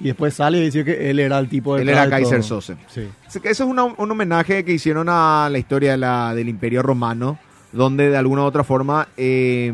Y 0.00 0.04
después 0.04 0.32
sale 0.34 0.58
y 0.58 0.62
dice 0.62 0.84
que 0.84 1.10
él 1.10 1.18
era 1.18 1.38
el 1.38 1.48
tipo 1.48 1.76
de 1.76 1.82
Él 1.82 1.88
era 1.90 2.08
Kaiser 2.08 2.42
Sose. 2.42 2.76
Sí. 2.88 3.06
Eso 3.28 3.40
es 3.48 3.60
una- 3.60 3.84
un 3.84 4.10
homenaje 4.10 4.64
que 4.64 4.72
hicieron 4.72 5.08
a 5.10 5.48
la 5.50 5.58
historia 5.58 5.92
de 5.92 5.98
la- 5.98 6.34
del 6.34 6.48
Imperio 6.48 6.82
Romano, 6.82 7.38
donde 7.72 8.08
de 8.10 8.16
alguna 8.16 8.42
u 8.42 8.44
otra 8.46 8.64
forma 8.64 9.08
eh, 9.16 9.72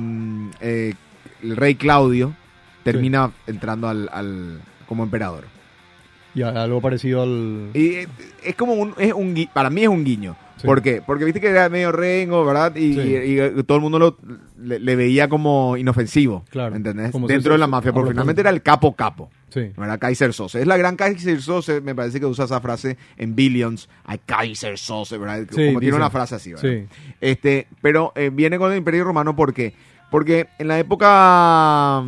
eh, 0.61 0.95
el 1.43 1.57
rey 1.57 1.77
Claudio 1.77 2.35
termina 2.83 3.31
entrando 3.47 3.89
al, 3.89 4.09
al- 4.13 4.61
como 4.89 5.03
emperador. 5.05 5.45
Y 6.37 6.43
algo 6.43 6.81
parecido 6.81 7.23
al... 7.23 7.71
Y 7.75 7.87
eh, 7.95 8.09
es 8.45 8.55
como 8.55 8.75
un, 8.75 8.95
es 8.99 9.13
un 9.13 9.35
gui- 9.35 9.49
para 9.53 9.71
mí 9.71 9.83
es 9.83 9.89
un 9.89 10.05
guiño. 10.05 10.37
Sí. 10.59 10.67
¿Por 10.67 10.81
qué? 10.83 11.03
Porque 11.05 11.25
viste 11.25 11.41
que 11.41 11.49
era 11.49 11.69
medio 11.69 11.93
rengo, 11.93 12.45
¿verdad? 12.45 12.75
Y, 12.77 12.95
Sí. 12.95 13.01
y- 13.01 13.41
y, 13.59 13.63
todo 13.65 13.77
el 13.79 13.83
mundo 13.83 13.99
lo, 13.99 14.17
le, 14.63 14.79
le 14.79 14.97
veía 14.97 15.29
como 15.29 15.77
inofensivo. 15.77 16.45
Claro. 16.51 16.77
¿Entendés? 16.77 17.11
Como 17.11 17.27
Dentro 17.27 17.53
de 17.53 17.59
la 17.59 17.67
mafia, 17.67 17.93
porque 17.93 18.11
finalmente 18.11 18.41
era 18.43 18.51
el 18.51 18.63
capo 18.63 18.95
capo. 18.95 19.31
Sí. 19.49 19.71
¿verdad? 19.77 19.99
Kaiser 19.99 20.33
Sose. 20.35 20.61
Es 20.61 20.67
la 20.67 20.77
gran 20.77 20.97
Kaiser 20.97 21.41
Sose, 21.41 21.81
me 21.81 21.95
parece 21.95 22.21
que 22.21 22.27
usa 22.27 22.45
esa 22.45 22.61
frase 22.61 22.99
en 23.17 23.35
Billions. 23.35 23.89
Ay, 24.05 24.21
Kaiser 24.27 24.79
Sose, 24.79 25.17
¿verdad? 25.17 25.47
Sí, 25.51 25.69
Como 25.69 25.81
tiene 25.81 25.97
una 25.97 26.11
frase 26.11 26.35
así, 26.35 26.53
¿verdad? 26.53 26.69
Sí. 26.69 26.87
Este, 27.23 27.67
pero 27.81 28.13
eh, 28.17 28.31
viene 28.33 28.59
con 28.59 28.71
el 28.73 28.79
Imperio 28.79 29.05
Romano 29.05 29.35
¿por 29.35 29.55
qué? 29.55 29.73
Porque 30.11 30.49
en 30.59 30.69
la 30.69 30.79
época... 30.79 32.03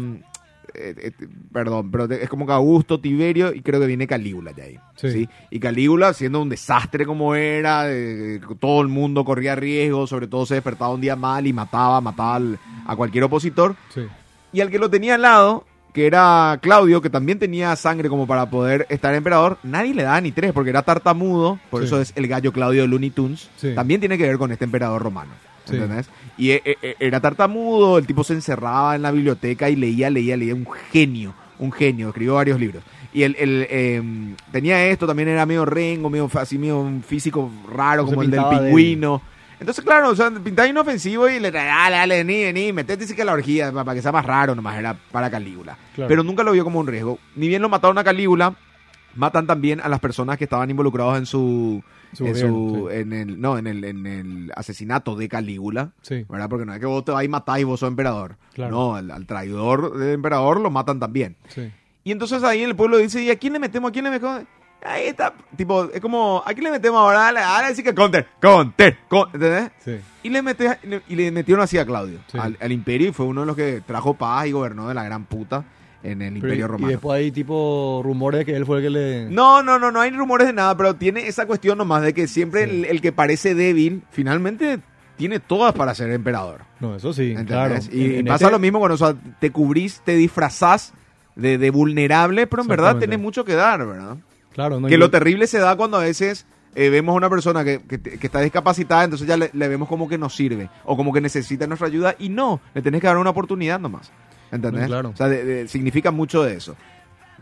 eh, 0.78 0.94
eh, 1.20 1.26
perdón, 1.52 1.90
pero 1.90 2.04
es 2.04 2.28
como 2.28 2.46
que 2.46 2.52
Augusto, 2.52 3.00
Tiberio 3.00 3.52
y 3.52 3.62
creo 3.62 3.80
que 3.80 3.86
viene 3.86 4.06
Calígula 4.06 4.52
de 4.52 4.62
ahí. 4.62 4.78
Sí. 4.96 5.10
Sí. 5.10 5.28
Y 5.50 5.58
Calígula, 5.60 6.12
siendo 6.14 6.40
un 6.40 6.48
desastre 6.48 7.04
como 7.06 7.34
era, 7.34 7.84
eh, 7.92 8.40
todo 8.60 8.80
el 8.82 8.88
mundo 8.88 9.24
corría 9.24 9.54
riesgo, 9.54 10.06
sobre 10.06 10.26
todo 10.28 10.46
se 10.46 10.54
despertaba 10.54 10.94
un 10.94 11.00
día 11.00 11.16
mal 11.16 11.46
y 11.46 11.52
mataba, 11.52 12.00
mataba 12.00 12.36
al- 12.36 12.58
a 12.86 12.96
cualquier 12.96 13.24
opositor. 13.24 13.76
Sí. 13.94 14.02
Y 14.52 14.60
al 14.60 14.70
que 14.70 14.78
lo 14.78 14.88
tenía 14.88 15.16
al 15.16 15.22
lado, 15.22 15.64
que 15.92 16.06
era 16.06 16.58
Claudio, 16.62 17.00
que 17.02 17.10
también 17.10 17.38
tenía 17.38 17.74
sangre 17.74 18.08
como 18.08 18.26
para 18.26 18.48
poder 18.50 18.86
estar 18.88 19.14
emperador, 19.14 19.58
nadie 19.62 19.94
le 19.94 20.04
da 20.04 20.20
ni 20.20 20.32
tres, 20.32 20.52
porque 20.52 20.70
era 20.70 20.82
tartamudo, 20.82 21.58
por 21.70 21.80
Sí. 21.80 21.86
eso 21.86 22.00
es 22.00 22.12
el 22.14 22.28
gallo 22.28 22.52
Claudio 22.52 22.82
de 22.82 22.88
Looney 22.88 23.10
Tunes. 23.10 23.50
Sí. 23.56 23.74
También 23.74 23.98
tiene 24.00 24.16
que 24.16 24.24
ver 24.24 24.38
con 24.38 24.52
este 24.52 24.64
emperador 24.64 25.02
romano. 25.02 25.32
Sí. 25.68 25.76
¿Entendés? 25.76 26.08
Y 26.36 26.50
e- 26.50 26.62
e- 26.64 26.96
era 27.00 27.20
tartamudo, 27.20 27.98
el 27.98 28.06
tipo 28.06 28.24
se 28.24 28.34
encerraba 28.34 28.96
en 28.96 29.02
la 29.02 29.10
biblioteca 29.10 29.68
y 29.70 29.76
leía, 29.76 30.10
leía, 30.10 30.36
leía. 30.36 30.54
Un 30.54 30.66
genio, 30.90 31.34
un 31.58 31.72
genio, 31.72 32.08
escribió 32.08 32.34
varios 32.34 32.58
libros. 32.60 32.82
Y 33.12 33.22
él, 33.22 33.36
él, 33.38 33.66
em, 33.70 34.34
tenía 34.52 34.84
esto, 34.86 35.06
también 35.06 35.28
era 35.28 35.46
medio 35.46 35.64
rengo, 35.64 36.10
medio 36.10 36.30
así, 36.34 36.58
medio 36.58 36.78
un 36.80 37.02
físico 37.02 37.50
raro, 37.74 38.04
como 38.04 38.22
el 38.22 38.30
del 38.30 38.38
pintaba 38.40 38.60
de 38.60 38.66
pingüino. 38.66 39.22
Entonces, 39.60 39.84
claro, 39.84 40.10
o 40.10 40.14
sea, 40.14 40.30
pintaba 40.30 40.68
inofensivo 40.68 41.28
y 41.28 41.40
le 41.40 41.50
traía, 41.50 41.74
dale, 41.74 41.96
dale, 41.96 42.16
vení, 42.24 42.44
vení, 42.44 42.72
metete 42.72 43.06
sí 43.06 43.16
que 43.16 43.24
la 43.24 43.32
orgía, 43.32 43.72
pa- 43.72 43.82
para 43.84 43.96
que 43.96 44.02
sea 44.02 44.12
más 44.12 44.24
raro, 44.24 44.54
nomás 44.54 44.78
era 44.78 44.94
para 45.10 45.30
Calígula. 45.30 45.76
Claro. 45.96 46.08
Pero 46.08 46.22
nunca 46.22 46.44
lo 46.44 46.52
vio 46.52 46.62
como 46.64 46.78
un 46.78 46.86
riesgo. 46.86 47.18
Ni 47.34 47.48
bien 47.48 47.62
lo 47.62 47.68
mataron 47.68 47.98
a 47.98 48.04
Calígula, 48.04 48.54
matan 49.14 49.46
también 49.46 49.80
a 49.80 49.88
las 49.88 50.00
personas 50.00 50.38
que 50.38 50.44
estaban 50.44 50.70
involucradas 50.70 51.18
en 51.18 51.26
su, 51.26 51.82
Su 52.12 52.26
en 52.26 52.36
su, 52.36 52.88
en 52.90 53.12
el, 53.12 53.40
no, 53.40 53.58
en 53.58 53.66
el, 53.66 53.84
en 53.84 54.06
el 54.06 54.52
asesinato 54.54 55.16
de 55.16 55.28
Calígula. 55.28 55.90
Sí. 56.02 56.24
¿Verdad? 56.28 56.48
Porque 56.48 56.64
no 56.66 56.72
es 56.74 56.80
que 56.80 56.86
vos 56.86 57.04
te 57.04 57.12
vas 57.12 57.24
y 57.24 57.28
matás 57.28 57.58
y 57.58 57.64
vos 57.64 57.80
sos 57.80 57.88
emperador. 57.88 58.36
Claro. 58.54 58.70
No, 58.70 58.94
al, 58.94 59.10
al 59.10 59.26
traidor 59.26 59.96
del 59.98 60.14
emperador 60.14 60.60
lo 60.60 60.70
matan 60.70 61.00
también. 61.00 61.36
Sí. 61.48 61.70
Y 62.04 62.12
entonces 62.12 62.42
ahí 62.44 62.62
el 62.62 62.76
pueblo 62.76 62.96
dice, 62.98 63.22
¿y 63.22 63.30
a 63.30 63.36
quién 63.36 63.52
le 63.52 63.58
metemos? 63.58 63.90
¿A 63.90 63.92
quién 63.92 64.04
le 64.04 64.10
metemos? 64.10 64.42
Ahí 64.80 65.06
está, 65.08 65.34
tipo, 65.56 65.90
es 65.92 66.00
como, 66.00 66.40
¿a 66.46 66.52
quién 66.54 66.62
le 66.62 66.70
metemos 66.70 67.00
ahora? 67.00 67.26
Ahora 67.56 67.68
decir 67.68 67.84
que 67.84 67.92
Counter, 67.92 68.28
Counter, 68.40 68.96
Counter, 69.08 69.34
¿entendés? 69.42 69.72
Sí. 69.84 69.96
Y 70.22 70.28
le, 70.28 70.40
mete- 70.40 70.78
y 71.08 71.16
le 71.16 71.32
metieron 71.32 71.64
así 71.64 71.76
a 71.78 71.84
Claudio, 71.84 72.20
Sí. 72.28 72.38
al, 72.38 72.56
al 72.60 72.70
imperio, 72.70 73.08
y 73.08 73.12
fue 73.12 73.26
uno 73.26 73.40
de 73.40 73.46
los 73.48 73.56
que 73.56 73.82
trajo 73.84 74.14
paz 74.14 74.46
y 74.46 74.52
gobernó 74.52 74.86
de 74.86 74.94
la 74.94 75.02
gran 75.02 75.24
puta 75.24 75.64
en 76.02 76.22
el 76.22 76.36
imperio 76.36 76.68
romano. 76.68 76.88
Y 76.90 76.92
después 76.94 77.18
hay 77.18 77.30
tipo 77.32 78.00
rumores 78.04 78.38
de 78.40 78.44
que 78.46 78.54
él 78.56 78.64
fue 78.66 78.78
el 78.78 78.82
que 78.84 78.90
le... 78.90 79.24
No, 79.30 79.62
no, 79.62 79.78
no, 79.78 79.90
no 79.90 80.00
hay 80.00 80.10
rumores 80.10 80.46
de 80.46 80.52
nada, 80.52 80.76
pero 80.76 80.94
tiene 80.94 81.26
esa 81.26 81.46
cuestión 81.46 81.78
nomás 81.78 82.02
de 82.02 82.14
que 82.14 82.28
siempre 82.28 82.64
Sí. 82.64 82.70
el, 82.70 82.84
el 82.84 83.00
que 83.00 83.12
parece 83.12 83.54
débil, 83.54 84.02
finalmente 84.10 84.78
tiene 85.16 85.40
todas 85.40 85.72
para 85.74 85.94
ser 85.94 86.10
emperador. 86.10 86.60
No, 86.78 86.94
eso 86.94 87.12
sí, 87.12 87.30
¿entendés? 87.32 87.46
claro. 87.48 87.74
Y, 87.92 88.04
En- 88.04 88.12
y 88.12 88.16
en 88.18 88.26
pasa 88.26 88.44
este- 88.44 88.52
lo 88.52 88.58
mismo 88.60 88.78
cuando 88.78 88.94
o 88.94 88.98
sea, 88.98 89.14
te 89.40 89.50
cubrís, 89.50 90.00
te 90.04 90.14
disfrazás 90.14 90.94
de, 91.34 91.58
de 91.58 91.70
vulnerable, 91.70 92.46
pero 92.46 92.62
en 92.62 92.68
verdad 92.68 92.96
tenés 92.98 93.18
mucho 93.18 93.44
que 93.44 93.54
dar, 93.54 93.84
¿verdad? 93.86 94.16
Claro, 94.52 94.78
no, 94.80 94.86
que 94.88 94.94
y- 94.94 94.98
lo 94.98 95.10
terrible 95.10 95.46
se 95.48 95.58
da 95.58 95.74
cuando 95.76 95.96
a 95.96 96.00
veces 96.02 96.46
eh, 96.76 96.90
vemos 96.90 97.12
a 97.14 97.16
una 97.16 97.28
persona 97.30 97.64
que, 97.64 97.80
que- 97.80 98.00
que 98.00 98.26
está 98.26 98.40
discapacitada, 98.40 99.02
entonces 99.04 99.26
ya 99.26 99.36
le, 99.36 99.50
le 99.52 99.68
vemos 99.68 99.88
como 99.88 100.08
que 100.08 100.18
nos 100.18 100.36
sirve 100.36 100.68
o 100.84 100.96
como 100.96 101.12
que 101.12 101.20
necesita 101.20 101.66
nuestra 101.66 101.88
ayuda 101.88 102.14
y 102.20 102.28
no, 102.28 102.60
le 102.74 102.82
tenés 102.82 103.00
que 103.00 103.06
dar 103.08 103.16
una 103.18 103.30
oportunidad 103.30 103.80
nomás. 103.80 104.12
¿Entendés? 104.50 104.82
No, 104.82 104.88
claro. 104.88 105.08
O 105.10 105.16
sea, 105.16 105.28
de- 105.28 105.44
de- 105.44 105.68
significa 105.68 106.10
mucho 106.10 106.42
de 106.42 106.54
eso. 106.54 106.76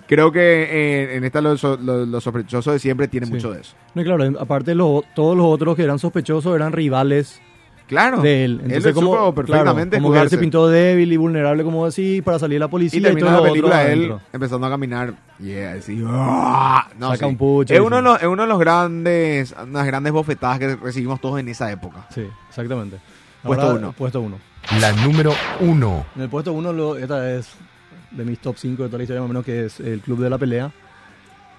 Creo 0.06 0.30
que 0.30 0.40
eh, 0.40 1.16
en 1.16 1.25
esta 1.25 1.40
lo, 1.40 1.56
so- 1.56 1.76
lo- 1.76 2.04
lo 2.06 2.20
sospechoso 2.20 2.72
de 2.72 2.78
siempre 2.78 3.08
tiene 3.08 3.26
Sí. 3.26 3.32
mucho 3.32 3.52
de 3.52 3.60
eso. 3.62 3.75
No, 3.94 4.02
y 4.02 4.04
claro, 4.04 4.25
aparte 4.38 4.75
lo- 4.75 5.02
todos 5.14 5.36
los 5.36 5.46
otros 5.46 5.75
que 5.76 5.82
eran 5.82 5.98
sospechosos 5.98 6.54
eran 6.54 6.72
rivales 6.72 7.40
Claro. 7.88 8.20
de 8.20 8.44
él. 8.44 8.52
él 8.60 8.66
Entonces, 8.66 8.94
como, 8.94 9.12
supo 9.12 9.34
perfectamente 9.34 9.96
claro, 9.96 10.02
como 10.02 10.14
que 10.14 10.20
él 10.20 10.28
se 10.28 10.38
pintó 10.38 10.68
débil 10.68 11.12
y 11.12 11.16
vulnerable, 11.16 11.64
como 11.64 11.86
decís, 11.88 12.20
para 12.22 12.38
salir 12.38 12.56
a 12.58 12.66
la 12.66 12.68
policía 12.68 12.98
Y 12.98 13.00
y, 13.00 13.04
termina 13.04 13.28
todo 13.28 13.44
la 13.44 13.48
película 13.50 13.76
otro 13.80 13.92
él 13.92 13.98
adentro. 13.98 14.20
empezando 14.32 14.66
a 14.66 14.70
caminar. 14.70 15.14
Yeah, 15.38 15.72
así. 15.72 16.02
¡ah! 16.06 16.88
No, 16.98 17.06
Saca 17.12 17.18
sí. 17.18 17.25
un 17.25 17.36
pucho 17.36 17.72
Es 17.75 17.80
y 17.80 17.82
uno, 17.82 17.96
de 17.96 18.02
los, 18.02 18.20
es 18.20 18.26
uno 18.28 18.42
de 18.42 18.48
los 18.48 18.58
grandes, 18.58 19.54
unas 19.62 19.86
grandes 19.86 20.12
bofetadas 20.12 20.58
que 20.58 20.76
recibimos 20.76 21.20
todos 21.20 21.40
en 21.40 21.48
esa 21.48 21.70
época. 21.72 22.06
Sí, 22.14 22.26
exactamente. 22.48 22.98
Puesto 23.42 23.66
Ahora, 23.66 23.78
uno. 23.78 23.92
Puesto 23.92 24.20
uno. 24.20 24.38
La 24.80 24.92
número 24.92 25.32
1. 25.61 26.06
En 26.16 26.23
el 26.23 26.28
puesto 26.28 26.52
uno, 26.52 26.73
lo- 26.73 26.96
esta 26.96 27.32
es 27.35 27.52
de 28.11 28.25
mis 28.25 28.38
top 28.38 28.56
5 28.58 28.82
de 28.82 28.88
toda 28.88 28.99
la 28.99 29.04
historia, 29.04 29.20
más 29.23 29.26
o 29.26 29.32
menos, 29.32 29.44
que 29.44 29.66
es 29.66 29.80
el 29.80 30.00
Club 30.00 30.20
de 30.20 30.30
la 30.30 30.38
Pelea. 30.38 30.70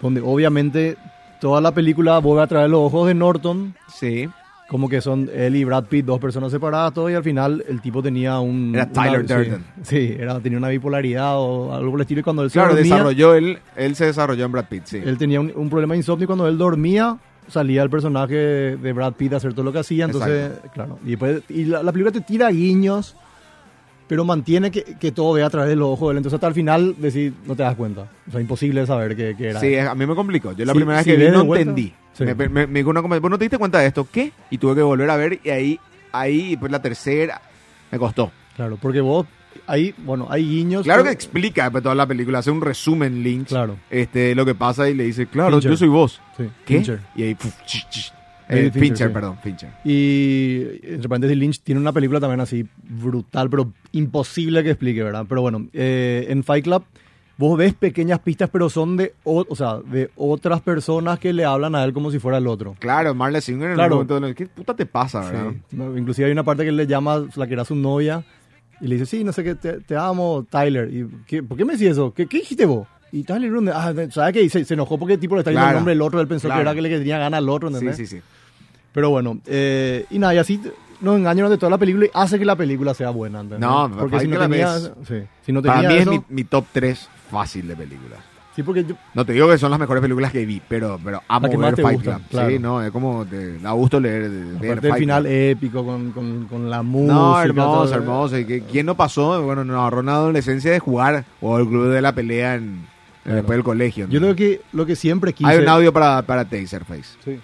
Donde 0.01 0.21
obviamente 0.23 0.97
toda 1.41 1.61
la 1.61 1.71
película 1.71 2.19
vuelve 2.19 2.43
a 2.43 2.47
traer 2.47 2.69
los 2.69 2.81
ojos 2.81 3.07
de 3.07 3.13
Norton, 3.15 3.73
Sí. 3.93 4.27
como 4.69 4.89
que 4.89 4.99
son 5.01 5.29
él 5.33 5.55
y 5.55 5.63
Brad 5.63 5.85
Pitt, 5.85 6.05
dos 6.05 6.19
personas 6.19 6.51
separadas, 6.51 6.93
todo, 6.93 7.09
y 7.09 7.13
al 7.13 7.23
final 7.23 7.63
el 7.67 7.81
tipo 7.81 8.03
tenía 8.03 8.39
un... 8.39 8.73
Era 8.75 8.85
Tyler 8.91 9.21
una- 9.23 9.35
Durden. 9.37 9.63
Sí, 9.81 10.07
sí, 10.07 10.15
era, 10.19 10.39
tenía 10.41 10.57
una 10.57 10.67
bipolaridad 10.67 11.37
o 11.39 11.73
algo 11.73 11.91
por 11.91 11.99
el 11.99 12.01
estilo, 12.01 12.19
y 12.19 12.23
cuando 12.23 12.43
él 12.43 12.49
se 12.51 12.55
Claro, 12.59 12.73
dormía, 12.75 12.93
desarrolló 12.93 13.33
él, 13.35 13.59
él 13.77 13.95
se 13.95 14.05
desarrolló 14.05 14.45
en 14.45 14.51
Brad 14.51 14.65
Pitt, 14.65 14.83
sí. 14.85 14.97
él 15.03 15.17
tenía 15.17 15.39
un, 15.39 15.51
un 15.55 15.69
problema 15.69 15.93
de 15.93 15.99
insomnio 15.99 16.27
cuando 16.27 16.47
él 16.47 16.57
dormía 16.57 17.17
salía 17.47 17.83
el 17.83 17.89
personaje 17.89 18.35
de 18.35 18.93
Brad 18.93 19.13
Pitt 19.13 19.33
a 19.33 19.37
hacer 19.37 19.53
todo 19.53 19.63
lo 19.63 19.71
que 19.73 19.79
hacía, 19.79 20.05
entonces, 20.05 20.51
claro, 20.73 20.99
y, 21.05 21.11
después, 21.11 21.41
y 21.49 21.65
la, 21.65 21.83
la 21.83 21.91
película 21.91 22.11
te 22.11 22.21
tira 22.21 22.49
guiños, 22.49 23.15
pero 24.07 24.23
mantiene 24.23 24.71
que, 24.71 24.83
que 24.99 25.11
todo 25.11 25.33
vea 25.33 25.45
a 25.47 25.49
través 25.49 25.69
de 25.69 25.75
los 25.75 25.89
ojos 25.89 26.09
de 26.09 26.11
él, 26.13 26.17
entonces 26.17 26.35
hasta 26.35 26.47
el 26.47 26.53
final 26.53 26.95
decís, 26.97 27.33
no 27.45 27.55
te 27.55 27.63
das 27.63 27.75
cuenta, 27.75 28.07
o 28.27 28.31
sea, 28.31 28.39
imposible 28.41 28.85
saber 28.85 29.15
qué, 29.15 29.35
qué 29.37 29.49
era. 29.49 29.59
Sí, 29.59 29.75
a 29.77 29.93
mí 29.95 30.05
me 30.05 30.15
complicó. 30.15 30.53
Yo 30.53 30.63
la 30.65 30.73
primera 30.73 30.97
vez 30.99 31.03
si 31.05 31.11
que 31.11 31.17
vi 31.17 31.29
no 31.29 31.43
vuelta, 31.45 31.69
entendí. 31.69 31.93
sí. 32.13 32.23
Me, 32.23 32.35
me- 32.49 32.67
me 32.67 32.79
dijo 32.79 32.89
una 32.89 33.01
¿vos 33.01 33.21
no 33.31 33.37
te 33.37 33.43
diste 33.45 33.57
cuenta 33.57 33.79
de 33.79 33.87
esto? 33.87 34.07
¿Qué? 34.11 34.31
Y 34.49 34.57
tuve 34.57 34.75
que 34.75 34.81
volver 34.81 35.09
a 35.09 35.17
ver 35.17 35.39
y 35.43 35.49
ahí, 35.49 35.79
ahí, 36.13 36.55
pues 36.57 36.71
la 36.71 36.81
tercera, 36.81 37.41
me 37.91 37.99
costó. 37.99 38.31
Claro, 38.55 38.77
porque 38.81 39.01
vos, 39.01 39.25
ahí, 39.67 39.93
bueno, 39.97 40.27
hay 40.29 40.47
guiños. 40.47 40.83
Claro 40.83 41.03
que 41.03 41.11
explica 41.11 41.71
toda 41.71 41.95
la 41.95 42.05
película, 42.05 42.39
hace 42.39 42.51
un 42.51 42.61
resumen 42.61 43.23
Lynch, 43.23 43.47
Claro, 43.49 43.77
este, 43.89 44.35
lo 44.35 44.45
que 44.45 44.53
pasa 44.55 44.89
y 44.89 44.93
le 44.93 45.03
dice, 45.05 45.27
claro, 45.27 45.53
Fincher. 45.53 45.71
yo 45.71 45.77
soy 45.77 45.87
vos. 45.87 46.21
sí, 46.37 46.43
¿Qué? 46.65 46.75
Fincher. 46.75 46.99
Y 47.15 47.23
ahí, 47.23 47.35
puf, 47.35 47.53
ch, 47.65 47.89
ch. 47.89 48.13
David 48.49 48.61
Eh, 48.67 48.71
Fincher, 48.71 48.81
Fincher, 48.81 49.07
sí. 49.09 49.13
perdón, 49.13 49.37
Fincher. 49.43 49.69
Y 49.83 50.61
entre 50.83 51.09
paréntesis, 51.09 51.37
Lynch 51.37 51.59
tiene 51.61 51.81
una 51.81 51.91
película 51.91 52.19
también 52.19 52.39
así 52.39 52.65
brutal, 52.83 53.49
pero 53.49 53.73
imposible 53.91 54.63
que 54.63 54.69
explique, 54.71 55.03
¿verdad? 55.03 55.25
Pero 55.27 55.41
bueno, 55.41 55.67
eh, 55.73 56.27
en 56.29 56.43
Fight 56.43 56.63
Club 56.63 56.83
vos 57.39 57.55
ves 57.57 57.73
pequeñas 57.73 58.19
pistas, 58.19 58.49
pero 58.51 58.67
son 58.69 58.97
de, 58.97 59.13
o, 59.23 59.45
o 59.47 59.55
sea, 59.55 59.77
de 59.85 60.09
otras 60.15 60.61
personas 60.61 61.19
que 61.19 61.33
le 61.33 61.45
hablan 61.45 61.75
a 61.75 61.83
él 61.83 61.93
como 61.93 62.09
si 62.09 62.17
fuera 62.19 62.37
el 62.39 62.47
otro. 62.47 62.75
Claro, 62.79 63.13
Marla 63.13 63.41
Singer 63.41 63.69
en 63.69 63.75
Claro. 63.75 63.99
un 63.99 64.07
momento, 64.07 64.19
de- 64.27 64.33
¿qué 64.33 64.47
puta 64.47 64.73
te 64.75 64.85
pasa, 64.87 65.19
verdad? 65.29 65.51
Sí. 65.69 65.75
Inclusive 65.97 66.25
hay 66.27 66.31
una 66.31 66.43
parte 66.43 66.63
que 66.63 66.69
él 66.69 66.77
le 66.77 66.87
llama, 66.87 67.25
la 67.35 67.45
que 67.47 67.53
era 67.53 67.63
su 67.65 67.75
novia, 67.75 68.23
y 68.81 68.87
le 68.87 68.95
dice, 68.95 69.05
sí, 69.05 69.23
no 69.23 69.31
sé 69.33 69.43
qué, 69.43 69.55
te, 69.55 69.79
te 69.81 69.95
amo, 69.95 70.45
Tyler. 70.49 70.89
¿Y 70.93 71.07
qué, 71.25 71.41
¿Por 71.43 71.57
qué 71.57 71.65
me 71.65 71.73
decís 71.73 71.87
eso? 71.89 72.13
¿Qué, 72.13 72.27
qué 72.27 72.37
dijiste 72.39 72.65
vos? 72.65 72.87
Y 73.11 73.23
Tyler, 73.23 73.51
¿dónde? 73.51 73.71
Ah, 73.73 73.93
¿sabes 74.11 74.33
qué? 74.33 74.49
Se, 74.49 74.65
se 74.65 74.73
enojó 74.73 74.97
porque 74.97 75.13
el 75.15 75.19
tipo 75.19 75.35
le 75.35 75.39
está 75.41 75.51
diciendo 75.51 75.65
Claro. 75.65 75.77
el 75.77 75.81
nombre 75.81 75.93
del 75.93 76.01
otro, 76.01 76.19
él 76.21 76.27
pensó 76.27 76.47
Claro. 76.47 76.59
que 76.59 76.61
era 76.63 76.75
que 76.75 76.81
le 76.81 76.97
tenía 76.97 77.17
ganas 77.17 77.37
al 77.39 77.49
otro, 77.49 77.69
Sí, 77.69 77.75
¿entendés? 77.75 77.97
sí, 77.97 78.05
sí. 78.07 78.21
Pero 78.91 79.09
bueno, 79.09 79.39
eh, 79.45 80.05
y 80.09 80.19
nada, 80.19 80.33
y 80.35 80.37
así 80.39 80.59
nos 81.01 81.15
engañan 81.17 81.45
durante 81.45 81.59
toda 81.59 81.69
la 81.69 81.77
película 81.77 82.05
y 82.07 82.09
hace 82.13 82.37
que 82.39 82.45
la 82.45 82.55
película 82.55 82.93
sea 82.93 83.11
buena, 83.11 83.41
¿entendés? 83.41 83.67
No, 83.67 83.89
porque 83.97 84.19
si 84.19 84.27
no, 84.27 84.39
tenía, 84.39 84.77
sí, 84.79 85.23
si 85.45 85.51
no 85.51 85.61
Para 85.61 85.81
tenía 85.81 85.89
mí 85.89 86.01
eso, 86.01 86.11
es 86.13 86.19
mi, 86.29 86.35
mi 86.35 86.43
top 86.43 86.65
3 86.73 87.09
fácil 87.31 87.67
de 87.67 87.75
películas. 87.75 88.19
Sí, 88.57 88.63
porque 88.63 88.83
yo, 88.83 88.95
No 89.13 89.23
te 89.25 89.31
digo 89.31 89.47
que 89.47 89.57
son 89.57 89.71
las 89.71 89.79
mejores 89.79 90.01
películas 90.01 90.33
que 90.33 90.45
vi, 90.45 90.61
pero, 90.67 90.99
pero 91.01 91.21
amo 91.29 91.47
La 91.47 91.51
que 91.51 91.57
ver 91.57 91.65
más 91.67 91.75
te 91.75 91.81
Fight 91.83 91.95
gustan, 91.99 92.15
Club. 92.19 92.27
claro. 92.29 92.49
Sí, 92.49 92.59
no, 92.59 92.83
es 92.83 92.91
como 92.91 93.25
te 93.25 93.59
da 93.59 93.71
gusto 93.71 93.99
leer, 94.01 94.29
de- 94.29 94.43
ver 94.59 94.71
aparte 94.71 94.81
del 94.81 94.91
Fight 94.91 94.99
final 94.99 95.23
Club. 95.23 95.31
épico 95.33 95.85
con, 95.85 96.11
con, 96.11 96.45
con 96.47 96.69
la 96.69 96.83
música. 96.83 97.13
No, 97.13 97.41
hermoso, 97.41 97.83
todo- 97.85 97.93
hermoso. 97.93 98.37
¿Y 98.37 98.45
que- 98.45 98.63
¿Quién 98.63 98.85
no 98.85 98.95
pasó? 98.97 99.41
Bueno, 99.43 99.63
nos 99.63 99.77
agarró 99.79 99.99
una 100.01 100.15
adolescencia 100.15 100.71
de 100.71 100.79
jugar 100.79 101.23
o 101.39 101.57
el 101.57 101.67
club 101.67 101.87
de 101.89 102.01
la 102.01 102.11
pelea 102.13 102.55
en, 102.55 102.85
Claro. 103.23 103.35
después 103.37 103.57
del 103.57 103.63
colegio. 103.63 104.07
Yo 104.09 104.19
¿no? 104.19 104.25
creo 104.27 104.35
que 104.35 104.61
lo 104.73 104.85
que 104.85 104.95
siempre 104.95 105.33
quise... 105.33 105.49
Hay 105.49 105.59
un 105.59 105.67
audio 105.69 105.91
para, 105.93 106.21
para 106.23 106.43
Taserface. 106.45 107.17
Sí. 107.23 107.39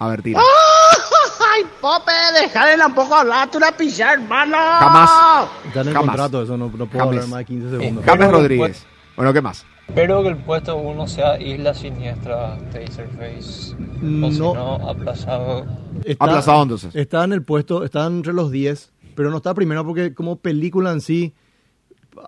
A 0.00 0.08
ver, 0.08 0.20
tira. 0.22 0.40
Ay, 1.54 1.64
Pope, 1.80 2.12
déjale 2.40 2.84
un 2.84 2.92
poco 2.94 3.14
hablar, 3.14 3.48
tú 3.50 3.58
la 3.60 3.70
pillas, 3.72 4.14
hermano. 4.14 4.56
Jamás. 4.56 5.48
Está 5.66 5.80
en 5.82 5.88
el 5.88 5.94
Jamás. 5.94 6.08
contrato, 6.08 6.42
eso 6.42 6.56
no, 6.56 6.66
no 6.66 6.86
puedo 6.86 6.88
James. 6.88 7.02
hablar 7.22 7.26
más 7.28 7.38
de 7.38 7.44
15 7.46 7.70
segundos. 7.70 8.04
James 8.04 8.26
Pero 8.26 8.30
Rodríguez. 8.38 8.86
Bueno, 9.16 9.32
¿qué 9.32 9.40
más? 9.40 9.64
Espero 9.88 10.22
que 10.22 10.28
el 10.28 10.36
puesto 10.36 10.76
uno 10.76 11.06
sea 11.08 11.40
Isla 11.40 11.74
Siniestra 11.74 12.58
Taserface. 12.72 13.74
O 13.74 14.30
si 14.30 14.38
No. 14.38 14.54
no, 14.54 14.88
aplazado. 14.88 15.66
Está- 16.04 16.24
Aplazado 16.24 16.62
entonces. 16.62 16.94
Está 16.94 17.24
en 17.24 17.32
el 17.32 17.42
puesto, 17.42 17.84
está 17.84 18.06
entre 18.06 18.32
los 18.32 18.50
10, 18.50 18.92
pero 19.14 19.30
no 19.30 19.38
está 19.38 19.54
primero 19.54 19.84
porque 19.84 20.14
como 20.14 20.36
película 20.36 20.92
en 20.92 21.00
sí, 21.00 21.32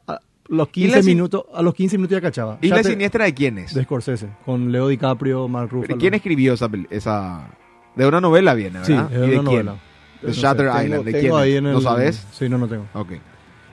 a 0.09 0.19
los 0.49 0.69
15 0.69 0.89
Isla 0.89 1.03
Sin- 1.03 1.15
minutos, 1.15 1.45
a 1.55 1.63
los 1.63 1.75
15 1.75 1.97
minutos 1.99 2.17
ya 2.17 2.21
cachaba. 2.21 2.59
¿Isla 2.61 2.77
Ya 2.79 2.83
te- 2.83 2.89
Siniestra 2.91 3.25
de 3.27 3.35
quién 3.35 3.59
es? 3.59 3.75
De 3.75 3.85
Scorsese, 3.85 4.29
con 4.45 4.73
Leo 4.73 4.89
DiCaprio, 4.89 5.47
Mark 5.47 5.71
Ruffalo. 5.71 5.99
¿Quién 5.99 6.15
escribió 6.15 6.55
esa, 6.55 6.69
esa... 6.91 7.51
De 7.95 8.07
una 8.07 8.21
novela 8.21 8.55
viene, 8.55 8.85
Sí, 8.85 8.93
¿verdad? 8.95 9.13
es 9.13 9.19
¿Y 9.19 9.21
de 9.21 9.39
una 9.39 9.51
quién? 9.51 9.67
novela. 9.67 9.73
De 10.23 10.29
No 10.29 10.35
sé, 10.35 10.41
Shutter 10.41 10.57
tengo- 10.67 10.83
Island. 10.83 11.05
¿De 11.05 11.13
tengo 11.13 11.21
quién 11.21 11.35
ahí 11.43 11.53
es? 11.53 11.59
en 11.59 11.67
el- 11.67 11.73
¿No 11.75 11.81
sabes? 11.81 12.27
Sí, 12.33 12.49
no, 12.49 12.59
no 12.59 12.67
tengo. 12.69 12.87
Ok. 12.95 13.13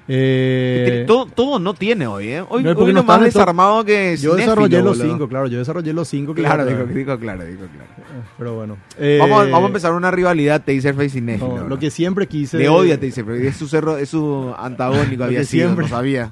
Eh, 0.10 1.04
todo, 1.06 1.26
todo 1.26 1.60
no 1.60 1.74
tiene 1.74 2.08
hoy, 2.08 2.30
¿eh? 2.30 2.44
Hoy, 2.48 2.64
no, 2.64 2.72
hoy 2.72 2.94
no 2.94 3.04
más 3.04 3.22
desarmado 3.22 3.84
que 3.84 4.16
yo 4.18 4.36
desarrollé 4.36 4.82
los 4.82 4.98
boludo. 4.98 5.14
5, 5.16 5.28
claro, 5.28 5.48
yo 5.48 5.60
desarrollé 5.60 5.92
los 5.94 6.08
5. 6.08 6.34
Claro, 6.34 6.66
dijo, 6.66 6.84
dijo 6.86 7.20
claro, 7.20 7.44
dijo 7.46 7.64
claro. 7.64 8.24
Pero 8.38 8.56
bueno. 8.56 8.78
Eh, 8.98 9.18
Vamos, 9.20 9.42
a- 9.42 9.46
vamos 9.50 9.64
a 9.64 9.68
empezar 9.68 9.92
una 9.94 10.10
rivalidad 10.12 10.64
Taserface 10.64 11.18
y 11.18 11.22
no, 11.22 11.34
cinéfilo. 11.34 11.68
lo 11.68 11.78
que 11.80 11.92
siempre 11.92 12.28
quise. 12.28 12.58
Le 12.58 12.70
odia 12.70 12.98
Taserface. 13.00 13.48
Es 13.48 13.58
su, 13.58 13.68
cerro, 13.68 13.98
es 13.98 14.10
su 14.10 14.54
antagónico, 14.58 15.24
había 15.26 15.44
sido, 15.44 15.66
siempre- 15.66 15.84
no 15.86 15.90
sabía. 15.90 16.32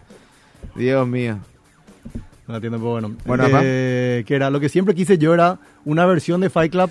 Dios 0.75 1.07
mío. 1.07 1.39
No 2.47 2.55
entiendo, 2.55 2.77
pero 2.77 2.91
bueno. 2.91 3.11
Bueno, 3.25 3.43
Eh, 3.61 4.23
que 4.25 4.35
era 4.35 4.49
lo 4.49 4.59
que 4.59 4.69
siempre 4.69 4.93
quise 4.95 5.17
yo 5.17 5.33
era 5.33 5.57
una 5.83 6.05
versión 6.05 6.39
de 6.41 6.49
Fight 6.49 6.71
Club 6.71 6.89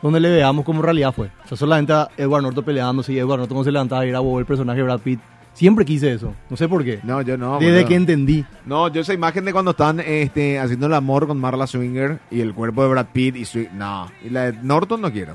donde 0.00 0.20
le 0.20 0.30
veamos 0.30 0.64
como 0.64 0.78
en 0.80 0.84
realidad 0.84 1.12
fue. 1.12 1.26
O 1.44 1.48
sea, 1.48 1.56
solamente 1.56 1.92
a 1.92 2.08
Edward 2.16 2.42
Norton 2.42 2.64
peleándose 2.64 3.12
y 3.12 3.18
Edward 3.18 3.40
Norton 3.40 3.64
se 3.64 3.72
levantaba 3.72 4.06
y 4.06 4.10
era 4.10 4.20
bobo 4.20 4.38
el 4.38 4.46
personaje 4.46 4.78
de 4.78 4.84
Brad 4.84 5.00
Pitt. 5.00 5.20
Siempre 5.56 5.84
quise 5.84 6.12
eso. 6.12 6.34
No 6.50 6.56
sé 6.56 6.68
por 6.68 6.84
qué. 6.84 7.00
No, 7.02 7.22
yo 7.22 7.36
no. 7.38 7.58
Desde 7.58 7.84
que 7.86 7.94
entendí. 7.94 8.44
No, 8.66 8.88
yo 8.88 9.00
esa 9.00 9.14
imagen 9.14 9.44
de 9.46 9.52
cuando 9.52 9.70
están 9.72 10.00
este, 10.00 10.58
haciendo 10.58 10.86
el 10.86 10.92
amor 10.94 11.26
con 11.26 11.38
Marla 11.40 11.66
Swinger 11.66 12.20
y 12.30 12.40
el 12.42 12.52
cuerpo 12.54 12.82
de 12.82 12.90
Brad 12.90 13.06
Pitt 13.12 13.36
y 13.36 13.40
Swi- 13.42 13.70
No. 13.72 14.06
Y 14.22 14.28
la 14.28 14.52
de 14.52 14.58
Norton 14.62 15.00
no 15.00 15.10
quiero. 15.10 15.34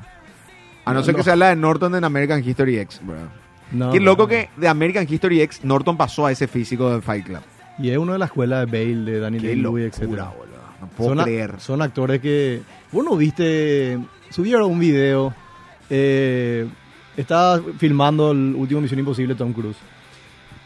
A 0.85 0.93
no, 0.93 0.99
No, 0.99 1.05
ser 1.05 1.15
que 1.15 1.23
sea 1.23 1.35
la 1.35 1.49
de 1.49 1.55
Norton 1.55 1.95
en 1.95 2.03
American 2.03 2.47
History 2.47 2.77
X, 2.79 3.01
bro. 3.03 3.17
No, 3.71 3.91
Qué 3.91 3.99
loco 3.99 4.27
que 4.27 4.49
de 4.57 4.67
American 4.67 5.07
History 5.09 5.41
X 5.41 5.61
Norton 5.63 5.97
pasó 5.97 6.27
a 6.27 6.31
ese 6.31 6.47
físico 6.47 6.93
de 6.93 7.01
Fight 7.01 7.25
Club. 7.25 7.39
Y 7.79 7.89
es 7.89 7.97
uno 7.97 8.13
de 8.13 8.19
la 8.19 8.25
escuela 8.25 8.63
de 8.63 8.65
Bale, 8.65 9.11
de 9.11 9.19
Daniel 9.19 9.43
Day-Lewis, 9.43 9.85
etc. 9.85 10.01
boludo. 10.07 10.27
No 10.81 10.87
puedo 10.95 11.09
Son, 11.11 11.19
a- 11.19 11.23
creer. 11.23 11.55
son 11.59 11.81
actores 11.81 12.21
que... 12.21 12.61
Vos 12.91 13.03
no 13.03 13.15
viste... 13.15 13.97
Subieron 14.29 14.69
un 14.69 14.79
video. 14.79 15.33
Eh, 15.89 16.67
estaba 17.17 17.59
filmando 17.77 18.31
el 18.31 18.53
último 18.55 18.81
Misión 18.81 18.99
Imposible 18.99 19.35
Tom 19.35 19.51
Cruise. 19.53 19.77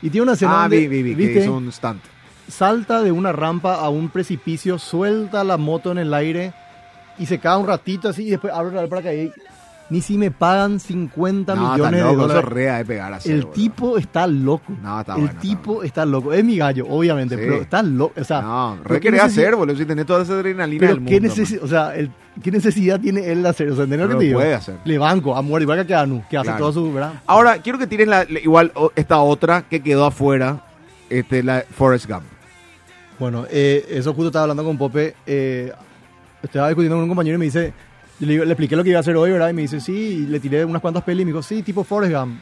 Y 0.02 0.10
tiene 0.10 0.24
una 0.24 0.34
escena 0.34 0.60
Ah, 0.60 0.62
donde, 0.64 0.88
vi, 0.88 1.02
vi, 1.02 1.16
que 1.34 1.40
hizo 1.42 1.56
un 1.56 1.72
stunt. 1.72 2.02
salta 2.48 3.02
de 3.02 3.12
una 3.12 3.32
rampa 3.32 3.76
a 3.76 3.90
un 3.90 4.10
precipicio, 4.10 4.78
suelta 4.78 5.44
la 5.44 5.58
moto 5.58 5.92
en 5.92 5.98
el 5.98 6.14
aire 6.14 6.54
y 7.18 7.26
se 7.26 7.40
cae 7.40 7.58
un 7.58 7.66
ratito 7.68 8.10
así 8.10 8.24
y 8.28 8.32
después 8.32 8.54
abre 8.54 8.76
la 8.76 8.88
paracaídas. 8.88 9.36
Ni 9.90 10.02
si 10.02 10.18
me 10.18 10.32
pagan 10.32 10.80
50 10.80 11.54
No, 11.56 11.74
millones 11.74 12.04
de 12.04 12.10
eso 12.10 12.16
dólares. 12.16 12.46
rea 12.46 12.78
de 12.78 12.86
pegar 12.86 13.14
así. 13.14 13.30
El 13.32 13.42
boludo. 13.42 13.54
tipo 13.54 13.98
está 13.98 14.26
loco. 14.28 14.74
No, 14.82 15.00
está 15.00 15.14
el 15.14 15.20
bueno, 15.20 15.30
está 15.32 15.42
tipo 15.42 15.84
está, 15.84 16.06
loco. 16.06 16.34
Es 16.34 16.44
mi 16.44 16.58
gallo, 16.58 16.88
obviamente, 16.90 17.36
Sí. 17.36 17.42
pero 17.44 17.62
está 17.62 17.84
loco. 17.84 18.14
O 18.20 18.24
sea, 18.24 18.42
No, 18.42 18.78
¿pero 18.82 18.96
re 18.96 19.00
querés 19.00 19.22
hacer, 19.22 19.56
boludo, 19.56 19.78
si 19.78 19.86
tenés 19.86 20.06
toda 20.08 20.24
esa 20.24 20.34
adrenalina 20.34 20.80
Pero 20.80 20.94
del 20.94 21.02
mundo. 21.02 21.12
qué, 21.12 21.22
man. 21.22 21.30
necesi- 21.30 21.60
o 21.62 21.68
sea, 21.68 21.96
el- 21.96 22.12
¿qué 22.42 22.52
necesidad 22.52 23.00
tiene 23.00 23.32
él 23.32 23.44
de 23.44 23.50
hacer? 23.50 23.70
O 23.70 23.76
sea, 23.76 23.84
¿entendés 23.84 24.08
lo 24.08 24.08
Pero 24.08 24.20
que 24.20 24.24
te 24.24 24.28
digo? 24.30 24.40
puede 24.40 24.54
hacer. 24.56 24.76
Le 24.86 24.98
banco 24.98 25.36
a 25.36 25.42
muerte, 25.44 25.64
igual 25.64 25.78
que 25.78 25.84
a 25.84 25.88
Keanu, 26.00 26.24
que 26.30 26.38
hace 26.38 26.46
Claro. 26.48 26.60
todo 26.60 26.74
su, 26.74 26.92
¿verdad? 26.94 27.14
Ahora, 27.28 27.58
quiero 27.60 27.78
que 27.78 27.86
tires 27.88 28.08
la, 28.08 28.24
igual 28.44 28.72
esta 28.96 29.20
otra 29.20 29.62
que 29.70 29.82
quedó 29.84 30.06
afuera, 30.06 30.66
este, 31.12 31.44
la 31.44 31.64
Forrest 31.70 32.08
Gump. 32.10 32.24
Bueno, 33.20 33.46
eh, 33.50 33.86
eso 33.92 34.14
justo 34.14 34.28
estaba 34.28 34.44
hablando 34.44 34.64
con 34.64 34.78
Pope. 34.78 35.16
eh, 35.28 35.72
estaba 36.44 36.68
discutiendo 36.68 36.96
con 36.98 37.04
un 37.04 37.10
compañero 37.10 37.36
y 37.36 37.40
me 37.40 37.46
dice, 37.46 37.74
yo 38.20 38.28
le, 38.28 38.34
digo- 38.34 38.46
le 38.46 38.52
expliqué 38.52 38.76
lo 38.76 38.84
que 38.84 38.90
iba 38.92 39.00
a 39.00 39.02
hacer 39.02 39.16
hoy, 39.18 39.32
¿verdad? 39.32 39.50
Y 39.50 39.54
me 39.54 39.62
dice, 39.64 39.80
sí, 39.80 39.94
y 39.94 40.26
le 40.28 40.40
tiré 40.40 40.64
unas 40.66 40.82
cuantas 40.82 41.04
pelis 41.04 41.22
y 41.24 41.26
me 41.26 41.32
dijo, 41.32 41.42
sí, 41.44 41.62
tipo 41.64 41.84
Forrest 41.84 42.14
Gump. 42.14 42.36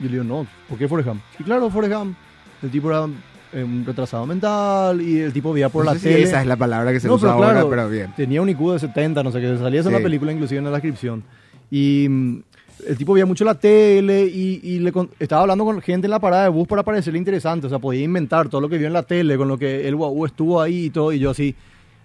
Yo 0.00 0.06
le 0.06 0.12
digo, 0.12 0.24
no, 0.24 0.46
¿por 0.68 0.78
qué 0.78 0.88
Forrest 0.88 1.08
Gump? 1.08 1.22
Y 1.38 1.44
claro, 1.44 1.70
Forrest 1.70 1.94
Gump. 1.94 2.16
El 2.62 2.70
tipo 2.70 2.90
era 2.90 3.06
eh, 3.54 3.64
un 3.64 3.84
retrasado 3.86 4.26
mental 4.26 5.00
y 5.00 5.18
el 5.20 5.32
tipo 5.32 5.52
veía 5.52 5.68
por 5.70 5.84
No 5.84 5.92
la 5.92 5.98
sé 5.98 6.08
si 6.08 6.14
tele. 6.14 6.22
esa 6.24 6.40
es 6.42 6.46
la 6.46 6.56
palabra 6.56 6.92
que 6.92 7.00
se 7.00 7.08
No, 7.08 7.14
usa 7.14 7.28
pero 7.30 7.34
ahora, 7.44 7.52
claro, 7.52 7.70
pero 7.70 7.88
bien. 7.88 8.12
Tenía 8.16 8.42
un 8.42 8.48
IQ 8.50 8.72
de 8.72 8.78
70, 8.80 9.22
no 9.22 9.32
sé 9.32 9.40
qué. 9.40 9.56
Salía 9.58 9.80
en 9.80 9.86
Sí. 9.86 9.92
la 9.92 9.98
película, 10.00 10.32
inclusive 10.32 10.58
en 10.58 10.64
la 10.64 10.70
descripción. 10.72 11.22
Y 11.70 12.06
mm, 12.08 12.42
el 12.88 12.96
tipo 12.96 13.12
veía 13.14 13.26
mucho 13.26 13.44
la 13.44 13.54
tele 13.54 14.26
y, 14.26 14.60
y 14.62 14.78
le 14.80 14.92
con- 14.92 15.10
estaba 15.18 15.42
hablando 15.42 15.64
con 15.64 15.80
gente 15.80 16.06
en 16.06 16.10
la 16.10 16.18
parada 16.18 16.44
de 16.44 16.48
bus 16.50 16.68
para 16.68 16.82
parecerle 16.82 17.18
interesante. 17.18 17.66
O 17.66 17.70
sea, 17.70 17.78
podía 17.78 18.02
inventar 18.02 18.48
todo 18.48 18.60
lo 18.60 18.68
que 18.68 18.76
vio 18.78 18.86
en 18.86 18.92
la 18.92 19.02
tele, 19.04 19.36
con 19.38 19.48
lo 19.48 19.56
que 19.58 19.88
el 19.88 19.96
guau 19.96 20.26
estuvo 20.26 20.60
ahí 20.60 20.86
y 20.86 20.90
todo. 20.90 21.12
Y 21.12 21.18
yo 21.18 21.30
así, 21.30 21.54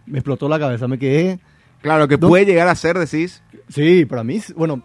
me 0.05 0.19
explotó 0.19 0.47
la 0.49 0.57
cabeza, 0.59 0.87
me 0.87 0.97
quedé. 0.97 1.39
Claro, 1.85 2.07
que 2.07 2.17
puede 2.17 2.45
llegar 2.45 2.67
a 2.67 2.75
ser, 2.75 2.97
decís. 2.97 3.41
Sí, 3.69 4.05
para 4.05 4.23
mí, 4.23 4.41
bueno, 4.55 4.81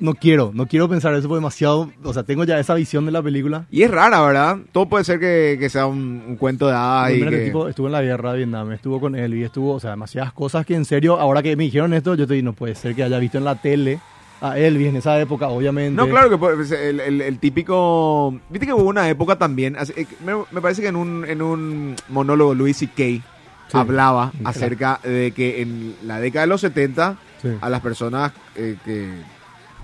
no 0.00 0.14
quiero, 0.14 0.50
no 0.54 0.66
quiero 0.66 0.88
pensar 0.88 1.14
eso 1.14 1.32
demasiado. 1.34 1.90
O 2.02 2.12
sea, 2.12 2.22
tengo 2.24 2.44
ya 2.44 2.58
esa 2.58 2.74
visión 2.74 3.04
de 3.06 3.12
la 3.12 3.22
película. 3.22 3.66
Y 3.70 3.82
es 3.82 3.90
rara, 3.90 4.20
¿verdad? 4.22 4.58
Todo 4.72 4.88
puede 4.88 5.04
ser 5.04 5.20
que, 5.20 5.56
que 5.60 5.68
sea 5.70 5.86
un, 5.86 6.22
un 6.26 6.36
cuento 6.36 6.66
de 6.66 6.74
hadas 6.74 7.12
y 7.12 7.20
que 7.20 7.28
que- 7.30 7.36
el 7.38 7.44
tipo 7.46 7.68
estuvo 7.68 7.86
en 7.86 7.92
la 7.92 8.02
guerra 8.02 8.32
de 8.32 8.38
Vietnam, 8.38 8.72
estuvo 8.72 9.00
con 9.00 9.14
él 9.14 9.34
y 9.34 9.44
estuvo, 9.44 9.74
o 9.74 9.80
sea, 9.80 9.90
demasiadas 9.90 10.32
cosas 10.32 10.64
que 10.66 10.74
en 10.74 10.84
serio, 10.84 11.18
ahora 11.20 11.42
que 11.42 11.54
me 11.56 11.64
dijeron 11.64 11.92
esto, 11.94 12.14
yo 12.14 12.26
te 12.26 12.34
digo, 12.34 12.44
no 12.46 12.52
puede 12.52 12.74
ser 12.74 12.94
que 12.94 13.02
haya 13.04 13.18
visto 13.18 13.38
en 13.38 13.44
la 13.44 13.54
tele 13.60 14.00
a 14.40 14.58
Elvis 14.58 14.88
en 14.88 14.96
esa 14.96 15.20
época, 15.20 15.48
obviamente. 15.48 15.92
No, 15.94 16.08
claro 16.08 16.30
que 16.30 16.38
puede 16.38 16.64
ser 16.64 16.80
el, 16.80 17.00
el- 17.00 17.20
el 17.20 17.38
típico... 17.38 18.34
Viste 18.48 18.66
que 18.66 18.72
hubo 18.72 18.88
una 18.88 19.08
época 19.08 19.36
también, 19.36 19.76
así- 19.76 19.92
eh, 19.96 20.06
me, 20.24 20.32
me 20.50 20.60
parece 20.60 20.80
que 20.82 20.88
en 20.88 20.96
un, 20.96 21.24
en 21.28 21.42
un 21.42 21.94
monólogo 22.08 22.54
Louis 22.54 22.76
Hablaba 23.78 24.30
Claro. 24.30 24.48
acerca 24.48 25.00
de 25.02 25.32
que 25.32 25.62
en 25.62 25.96
la 26.04 26.18
década 26.20 26.42
de 26.44 26.48
los 26.48 26.60
70 26.60 27.16
Sí. 27.42 27.48
a 27.60 27.68
las 27.70 27.80
personas 27.80 28.32
eh, 28.56 28.76
que 28.84 29.14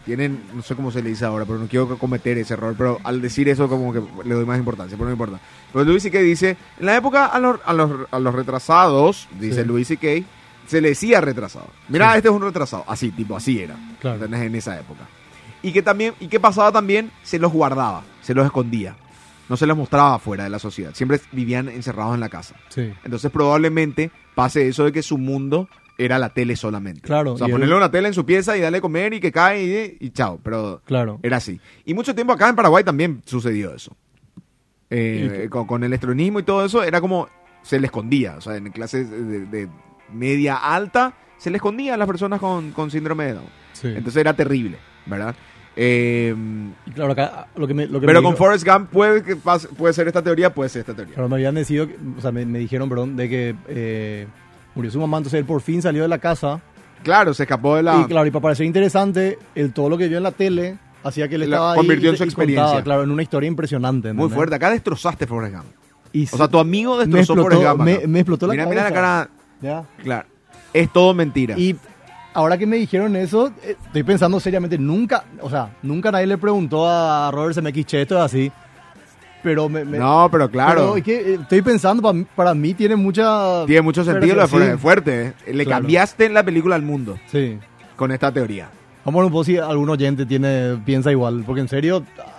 tienen, 0.05 0.41
no 0.55 0.63
sé 0.63 0.75
cómo 0.77 0.91
se 0.93 1.03
le 1.03 1.09
dice 1.11 1.25
ahora, 1.25 1.45
pero 1.45 1.59
no 1.59 1.67
quiero 1.67 1.99
cometer 1.99 2.39
ese 2.39 2.55
error, 2.55 2.75
pero 2.79 2.99
al 3.03 3.21
decir 3.21 3.49
eso 3.49 3.69
como 3.69 3.93
que 3.93 4.01
le 4.25 4.35
doy 4.35 4.45
más 4.45 4.59
importancia, 4.59 4.97
pero 4.97 5.07
no 5.09 5.13
importa. 5.13 5.41
Pero 5.73 5.85
Louis 5.85 6.03
C.K. 6.03 6.19
dice, 6.21 6.57
en 6.79 6.87
la 6.87 6.97
época 6.97 7.27
a 7.27 7.39
los, 7.41 7.59
a 7.65 7.73
los, 7.73 7.91
a 8.11 8.19
los 8.21 8.35
retrasados, 8.35 9.29
dice 9.41 9.63
Sí. 9.63 9.67
Louis 9.69 9.89
C.K., 9.89 10.25
se 10.67 10.81
le 10.81 10.91
decía 10.91 11.21
retrasado. 11.21 11.69
Mira, 11.89 12.11
Sí. 12.13 12.17
este 12.19 12.29
es 12.29 12.35
un 12.35 12.43
retrasado. 12.43 12.85
Así, 12.89 13.11
tipo, 13.11 13.37
así 13.37 13.61
era. 13.61 13.77
Claro. 14.01 14.25
En 14.25 14.55
esa 14.55 14.79
época. 14.79 15.03
Y 15.63 15.73
que 15.73 15.83
también, 15.83 16.15
y 16.21 16.29
que 16.29 16.39
pasaba 16.41 16.71
también, 16.73 17.11
se 17.23 17.39
los 17.39 17.53
guardaba, 17.53 18.03
se 18.23 18.35
los 18.35 18.45
escondía. 18.47 18.95
No 19.49 19.57
se 19.57 19.67
los 19.67 19.77
mostraba 19.77 20.19
fuera 20.19 20.45
de 20.45 20.51
la 20.51 20.59
sociedad. 20.59 20.93
Siempre 20.95 21.21
vivían 21.33 21.69
encerrados 21.69 22.15
en 22.15 22.21
la 22.21 22.29
casa. 22.29 22.57
Sí. 22.69 22.93
Entonces 23.05 23.31
probablemente 23.31 24.11
pase 24.35 24.67
eso 24.69 24.85
de 24.85 24.93
que 24.93 25.03
su 25.03 25.19
mundo 25.19 25.69
era 25.99 26.19
la 26.19 26.31
tele 26.31 26.57
solamente. 26.57 27.03
Claro, 27.03 27.35
O 27.35 27.39
sea, 27.39 27.47
él- 27.47 27.53
ponerle 27.53 27.75
una 27.77 27.91
tele 27.91 28.09
en 28.09 28.15
su 28.15 28.27
pieza 28.27 28.57
y 28.57 28.61
darle 28.61 28.81
comer 28.81 29.15
y 29.15 29.21
que 29.21 29.33
cae 29.33 29.97
y, 30.01 30.07
y 30.07 30.11
chao. 30.11 30.41
Pero 30.43 30.83
Claro. 30.85 31.21
era 31.23 31.37
así. 31.39 31.61
Y 31.85 31.95
mucho 31.95 32.15
tiempo 32.15 32.33
acá 32.33 32.49
en 32.49 32.57
Paraguay 32.57 32.85
también 32.85 33.23
sucedió 33.25 33.75
eso. 33.75 33.97
Eh, 34.91 35.49
con, 35.51 35.67
con 35.67 35.83
el 35.85 35.93
estronismo 35.93 36.39
y 36.39 36.43
todo 36.45 36.65
eso, 36.65 36.83
era 36.83 37.01
como 37.01 37.29
se 37.63 37.81
le 37.81 37.87
escondía. 37.87 38.37
O 38.37 38.41
sea, 38.41 38.57
en 38.57 38.71
clases 38.71 39.11
de, 39.11 39.47
de 39.47 39.69
media 40.13 40.57
alta, 40.57 41.15
se 41.39 41.51
le 41.51 41.57
escondía 41.57 41.95
a 41.95 41.97
las 41.97 42.07
personas 42.07 42.41
con, 42.41 42.71
con 42.73 42.91
síndrome 42.91 43.25
de 43.27 43.35
Down. 43.35 43.49
Sí. 43.73 43.89
Entonces 43.89 44.17
era 44.17 44.35
terrible, 44.35 44.79
¿verdad? 45.07 45.35
Eh, 45.79 46.35
y 46.87 46.91
claro, 46.93 47.13
acá 47.13 47.49
lo 47.55 47.67
que 47.67 47.75
me, 47.75 47.87
lo 47.87 48.01
que 48.01 48.07
pero 48.07 48.21
me 48.21 48.25
con 48.25 48.33
dijo- 48.35 48.45
Forrest 48.45 48.67
Gump 48.67 48.91
puede, 48.91 49.23
que 49.23 49.37
pase- 49.37 49.69
puede 49.69 49.93
ser 49.93 50.07
esta 50.09 50.23
teoría, 50.23 50.53
puede 50.55 50.71
ser 50.71 50.81
esta 50.81 50.95
teoría. 50.95 51.15
Claro, 51.15 51.29
me 51.29 51.37
habían 51.37 51.55
decidido, 51.55 51.87
o 52.17 52.21
sea, 52.21 52.33
me, 52.33 52.47
me 52.47 52.59
dijeron, 52.59 52.89
perdón, 52.89 53.15
de 53.17 53.29
que 53.29 53.55
eh, 53.69 54.27
murió 54.75 54.91
su 54.91 54.99
mamá, 55.01 55.19
entonces 55.19 55.39
él 55.39 55.45
por 55.45 55.61
fin 55.61 55.83
salió 55.83 56.03
de 56.03 56.09
la 56.09 56.19
casa. 56.19 56.61
Claro, 57.03 57.35
se 57.35 57.43
escapó 57.43 57.77
de 57.77 57.83
la... 57.83 58.01
Y 58.01 58.05
claro, 58.07 58.27
y 58.27 58.31
para 58.31 58.43
parecer 58.43 58.65
interesante, 58.67 59.39
el, 59.55 59.73
todo 59.73 59.89
lo 59.91 59.99
que 59.99 60.09
vio 60.09 60.17
en 60.17 60.23
la 60.25 60.33
tele 60.33 60.79
hacía 61.05 61.29
que 61.29 61.35
él 61.37 61.43
La 61.43 61.47
estaba 61.47 61.73
ahí 61.73 61.77
convirtió 61.79 62.09
en 62.09 62.15
y- 62.15 62.19
su 62.19 62.25
y 62.25 62.27
experiencia. 62.27 62.65
contaba, 62.65 62.83
claro, 62.83 63.03
en 63.05 63.11
una 63.11 63.23
historia 63.23 63.47
impresionante. 63.47 64.09
Muy 64.09 64.23
¿entendés? 64.25 64.35
fuerte. 64.35 64.55
Acá 64.57 64.71
destrozaste 64.71 65.27
Forrest 65.27 65.55
Gump. 65.57 65.67
Y 66.13 66.25
O 66.25 66.37
sea, 66.37 66.49
tu 66.49 66.59
amigo 66.59 66.93
me 66.97 67.05
destrozó 67.05 67.35
explotó, 67.35 67.57
Forrest 67.63 67.77
Gump. 67.77 67.83
me, 67.85 68.07
me 68.07 68.21
explotó 68.21 68.47
la 68.47 68.53
mira, 68.55 68.65
cabeza. 68.65 68.81
mira 68.83 68.91
la 68.91 68.95
cara. 68.95 69.31
Ya. 69.61 69.85
Claro. 70.03 70.27
Es 70.73 70.91
todo 70.93 71.13
mentira. 71.15 71.55
Y 71.59 71.77
ahora 72.37 72.57
que 72.59 72.67
me 72.67 72.77
dijeron 72.77 73.17
eso, 73.17 73.49
eh, 73.63 73.77
estoy 73.87 74.03
pensando 74.03 74.39
seriamente, 74.41 74.79
nunca, 74.79 75.25
o 75.41 75.51
sea, 75.51 75.75
nunca 75.83 76.13
nadie 76.13 76.27
le 76.27 76.39
preguntó 76.39 76.89
a 76.89 77.31
Robert 77.33 77.55
Zemeckis, 77.55 77.87
che, 77.87 78.03
esto 78.03 78.17
es 78.17 78.23
así. 78.23 78.53
Pero 79.43 79.69
me... 79.69 79.85
me- 79.85 79.99
no, 79.99 80.29
pero 80.31 80.51
claro. 80.51 80.75
pero 80.81 80.97
es 80.97 81.03
que, 81.05 81.17
eh, 81.35 81.39
estoy 81.41 81.63
pensando, 81.63 82.03
para 82.03 82.25
para 82.35 82.55
mí 82.55 82.75
tiene 82.75 82.97
mucha... 82.97 83.65
Tiene 83.67 83.83
mucho 83.83 84.05
sentido 84.05 84.35
lo 84.35 84.47
Sí. 84.49 84.57
Fuerte. 84.79 85.35
¿eh? 85.47 85.53
Le 85.53 85.65
Claro. 85.65 85.83
cambiaste 85.83 86.25
en 86.27 86.35
la 86.35 86.43
película 86.43 86.75
al 86.75 86.83
mundo 86.83 87.19
Sí. 87.31 87.59
con 87.97 88.11
esta 88.13 88.33
teoría. 88.33 88.69
Vamos 89.05 89.19
a 89.19 89.23
ver 89.23 89.27
un 89.27 89.33
poco 89.33 89.45
si 89.45 89.57
algún 89.57 89.89
oyente 89.89 90.27
tiene, 90.27 90.79
piensa 90.85 91.11
igual, 91.13 91.45
porque 91.47 91.61
en 91.61 91.69
serio... 91.69 92.03
ah, 92.19 92.33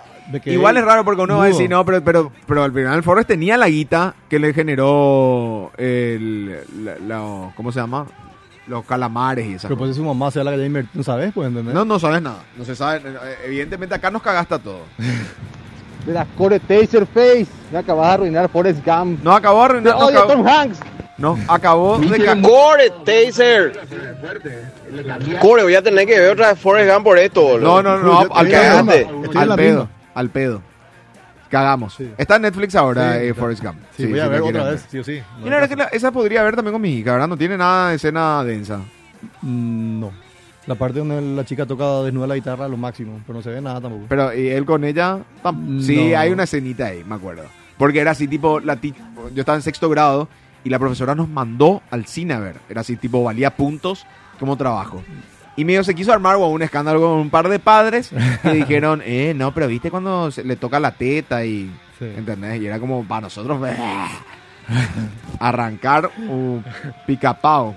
Igual 0.44 0.76
es 0.76 0.84
raro 0.84 1.06
porque 1.06 1.22
uno 1.22 1.38
va 1.38 1.44
a 1.44 1.46
decir, 1.46 1.70
no, 1.70 1.82
pero, 1.86 2.04
pero, 2.04 2.30
pero 2.46 2.62
al 2.62 2.70
final 2.72 3.02
Forrest 3.02 3.28
tenía 3.28 3.56
la 3.56 3.66
guita 3.70 4.14
que 4.28 4.38
le 4.38 4.52
generó 4.52 5.70
el, 5.78 6.58
la- 6.84 6.98
la- 6.98 7.50
¿cómo 7.56 7.72
se 7.72 7.80
llama? 7.80 8.06
Los 8.68 8.84
calamares 8.84 9.46
y 9.46 9.50
esas 9.54 9.62
Pero 9.62 9.76
pues 9.78 9.88
cosas. 9.88 9.96
su 9.96 10.04
mamá 10.04 10.30
sea 10.30 10.44
la 10.44 10.50
que 10.50 10.56
haya 10.56 10.66
invertido, 10.66 10.98
¿no 10.98 11.02
sabes? 11.02 11.32
Pues, 11.34 11.48
¿entendés? 11.48 11.74
No, 11.74 11.84
no 11.84 11.98
sabes 11.98 12.20
nada. 12.22 12.40
No 12.56 12.64
se 12.64 12.76
sabe. 12.76 13.00
Evidentemente 13.44 13.94
acá 13.94 14.10
nos 14.10 14.22
cagaste 14.22 14.54
a 14.54 14.58
todo. 14.58 14.80
De 16.06 16.12
la 16.12 16.24
core 16.36 16.60
Taserface. 16.60 17.46
Me 17.72 17.78
acabas 17.78 18.08
de 18.08 18.14
arruinar 18.14 18.48
Forrest 18.50 18.84
Gump. 18.84 19.22
No 19.22 19.32
acabó 19.34 19.58
de 19.60 19.64
arruinar- 19.80 19.98
no, 19.98 20.08
acabó, 20.08 20.26
Tom 20.32 20.46
Hanks. 20.46 20.78
no, 21.18 21.38
acabó 21.48 21.98
de 21.98 22.24
ca- 22.24 22.40
Core, 22.40 22.90
Taser. 23.04 23.72
Core, 25.40 25.62
voy 25.62 25.74
a 25.74 25.82
tener 25.82 26.06
que 26.06 26.18
ver 26.18 26.30
otra 26.32 26.52
vez 26.52 26.58
Forrest 26.60 26.92
Gump 26.92 27.04
por 27.04 27.18
esto, 27.18 27.40
No, 27.40 27.46
boludo. 27.72 27.82
no, 27.82 27.98
no, 27.98 28.22
Yo 28.28 28.34
al 28.36 28.46
pedo. 28.46 28.78
Al 29.34 29.56
pedo, 29.56 29.88
al 30.14 30.30
pedo. 30.30 30.62
Cagamos. 31.50 31.94
Sí. 31.94 32.10
Está 32.18 32.36
en 32.36 32.42
Netflix 32.42 32.74
ahora, 32.74 33.14
Sí, 33.18 33.26
eh. 33.26 33.34
Forrest 33.34 33.62
Gump. 33.64 33.78
Sí, 33.96 34.06
voy 34.06 34.20
a 34.20 34.28
ver 34.28 34.42
otra 34.42 34.64
vez, 34.70 34.86
sí 34.90 34.98
o 34.98 35.04
sí. 35.04 35.12
Y 35.40 35.44
la 35.44 35.50
verdad 35.56 35.68
que 35.68 35.76
la- 35.76 35.84
esa 35.84 36.12
podría 36.12 36.42
ver 36.42 36.54
también 36.56 36.72
con 36.72 36.82
mi 36.82 36.90
hija, 36.94 37.12
¿verdad? 37.12 37.28
No 37.28 37.36
tiene 37.36 37.56
nada 37.56 37.90
de 37.90 37.96
escena 37.96 38.44
densa. 38.44 38.78
Mm, 39.42 40.00
No. 40.00 40.12
La 40.66 40.74
parte 40.74 40.98
donde 40.98 41.22
la 41.22 41.46
chica 41.46 41.64
toca 41.64 42.02
desnuda 42.02 42.26
la 42.26 42.34
guitarra, 42.34 42.68
lo 42.68 42.76
máximo, 42.76 43.20
pero 43.26 43.38
no 43.38 43.42
se 43.42 43.48
ve 43.48 43.58
nada 43.62 43.80
tampoco. 43.80 44.04
Pero 44.10 44.34
¿y 44.34 44.48
él 44.48 44.66
con 44.66 44.84
ella, 44.84 45.18
sí, 45.80 46.10
No. 46.12 46.18
hay 46.18 46.30
una 46.30 46.42
escenita 46.42 46.86
ahí, 46.88 47.02
me 47.08 47.14
acuerdo. 47.14 47.44
Porque 47.78 48.00
era 48.00 48.10
así 48.10 48.28
tipo, 48.28 48.60
la 48.60 48.78
yo 48.78 48.92
estaba 49.34 49.56
en 49.56 49.62
sexto 49.62 49.88
grado 49.88 50.28
y 50.64 50.68
la 50.68 50.78
profesora 50.78 51.14
nos 51.14 51.26
mandó 51.28 51.80
al 51.90 52.04
cine 52.04 52.34
a 52.34 52.40
ver. 52.40 52.56
Era 52.68 52.82
así 52.82 52.96
tipo, 52.96 53.22
valía 53.24 53.56
puntos 53.56 54.04
como 54.38 54.58
trabajo. 54.58 55.02
Y 55.58 55.64
medio 55.64 55.82
se 55.84 55.94
quiso 55.94 56.12
armar 56.12 56.36
un 56.36 56.62
escándalo 56.62 57.00
con 57.00 57.10
un 57.18 57.30
par 57.30 57.48
de 57.48 57.58
padres 57.58 58.10
que 58.42 58.52
dijeron, 58.54 59.02
eh, 59.04 59.34
no, 59.36 59.52
pero 59.52 59.66
viste 59.66 59.90
cuando 59.90 60.30
se- 60.30 60.44
le 60.44 60.56
toca 60.56 60.78
la 60.80 60.92
teta 60.92 61.44
y... 61.44 61.70
Sí. 61.98 62.04
¿Entendés? 62.16 62.62
Y 62.62 62.66
era 62.66 62.78
como 62.78 63.02
para 63.04 63.22
nosotros 63.22 63.60
arrancar 65.40 66.10
un 66.18 66.64
picapao. 67.06 67.74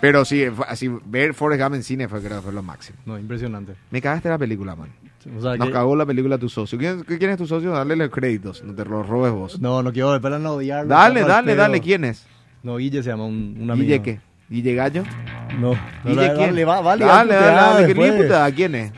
Pero 0.00 0.24
sí, 0.24 0.44
así, 0.68 0.90
ver 1.06 1.34
Forrest 1.34 1.62
Gump 1.62 1.74
en 1.74 1.82
cine 1.82 2.08
fue, 2.08 2.22
creo 2.22 2.42
fue 2.42 2.52
lo 2.52 2.62
máximo. 2.62 2.98
No, 3.06 3.18
impresionante. 3.18 3.74
Me 3.90 4.00
cagaste 4.02 4.28
la 4.28 4.38
película, 4.38 4.76
man. 4.76 4.90
O 5.36 5.40
sea, 5.42 5.56
Nos 5.56 5.66
que- 5.68 5.72
cagó 5.72 5.96
la 5.96 6.06
película 6.06 6.38
tu 6.38 6.48
socio. 6.48 6.78
¿Quién, 6.78 7.02
¿Quién 7.02 7.30
es 7.30 7.38
tu 7.38 7.46
socio? 7.46 7.72
Dale 7.72 7.96
los 7.96 8.10
créditos, 8.10 8.62
no 8.62 8.74
te 8.74 8.84
los 8.84 9.06
robes 9.06 9.32
vos. 9.32 9.60
No, 9.60 9.82
no 9.82 9.92
quiero 9.92 10.14
esperar 10.14 10.40
no 10.40 10.52
odiarlo. 10.52 10.88
dale, 10.88 11.22
dale, 11.24 11.54
dale. 11.56 11.80
¿Quién 11.80 12.04
es? 12.04 12.24
No, 12.62 12.76
Guille 12.76 13.02
se 13.02 13.10
llama 13.10 13.24
un, 13.24 13.56
un 13.60 13.70
amigo. 13.70 13.84
¿Guille 13.84 14.02
qué? 14.02 14.20
¿Guille 14.48 14.74
Gallo? 14.74 15.02
No, 15.58 15.72
no 15.72 15.78
¿Guille 16.04 16.28
le- 16.28 16.34
quién? 16.34 16.54
le 16.54 16.64
va, 16.64 16.80
va 16.80 16.92
a 16.92 16.96
dale, 16.96 17.34
dale, 17.34 17.34
dale, 17.34 17.86
¿qué 17.86 17.94
después. 17.94 18.22
puta? 18.22 18.52
¿Quién 18.52 18.74
es? 18.74 18.92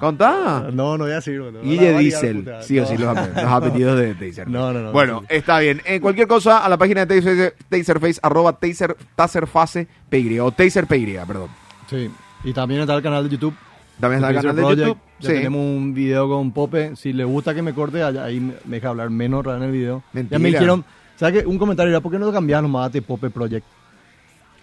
Contá. 0.00 0.68
No, 0.72 0.98
no 0.98 1.04
voy 1.04 1.12
a 1.12 1.16
decir. 1.16 1.38
no, 1.40 1.58
a- 1.58 1.62
Guille 1.62 1.94
a 1.94 1.98
Diesel. 1.98 2.52
Sí 2.62 2.78
o 2.80 2.86
sí, 2.86 2.96
los, 2.96 3.08
ape- 3.16 3.34
los 3.42 3.52
apellidos 3.52 3.98
de 3.98 4.14
Taser. 4.14 4.48
No, 4.50 4.72
no, 4.72 4.80
no, 4.80 4.92
Bueno, 4.92 5.22
está 5.28 5.60
bien. 5.60 5.80
En 5.84 6.00
cualquier 6.00 6.26
cosa, 6.26 6.64
a 6.64 6.68
la 6.68 6.76
página 6.76 7.06
de 7.06 7.16
Taser, 7.20 7.54
Taserface, 7.68 8.18
arroba 8.22 8.52
taser, 8.54 8.96
taserface, 9.14 9.86
PY, 10.08 10.40
o 10.40 10.50
Taser 10.50 10.86
PY, 10.86 11.18
perdón. 11.26 11.48
Sí. 11.88 12.10
Y 12.44 12.52
también 12.52 12.80
está 12.80 12.94
el 12.94 13.02
canal 13.02 13.24
de 13.24 13.30
YouTube. 13.30 13.54
También 14.00 14.18
está 14.24 14.30
el 14.30 14.36
canal 14.36 14.56
de 14.56 14.62
Project. 14.62 14.86
YouTube. 14.88 14.98
Ya 15.20 15.28
Sí. 15.28 15.34
tenemos 15.36 15.60
un 15.60 15.94
video 15.94 16.28
con 16.28 16.50
Pope. 16.50 16.96
Si 16.96 17.12
le 17.12 17.22
gusta 17.22 17.54
que 17.54 17.62
me 17.62 17.72
corte, 17.72 18.02
ahí 18.02 18.40
me 18.40 18.54
deja 18.64 18.88
hablar 18.88 19.10
menos 19.10 19.46
en 19.46 19.62
el 19.62 19.70
video. 19.70 20.02
Mentira. 20.12 20.38
Ya 20.38 20.42
me 20.42 20.48
dijeron, 20.48 20.84
¿sabes 21.16 21.40
qué? 21.42 21.46
Un 21.46 21.58
comentario 21.58 21.90
era, 21.90 22.00
¿por 22.00 22.10
qué 22.10 22.18
no 22.18 22.26
lo 22.26 22.32
cambias 22.32 22.60
nomás 22.60 22.90
de 22.90 23.02
Pope 23.02 23.30
Project? 23.30 23.64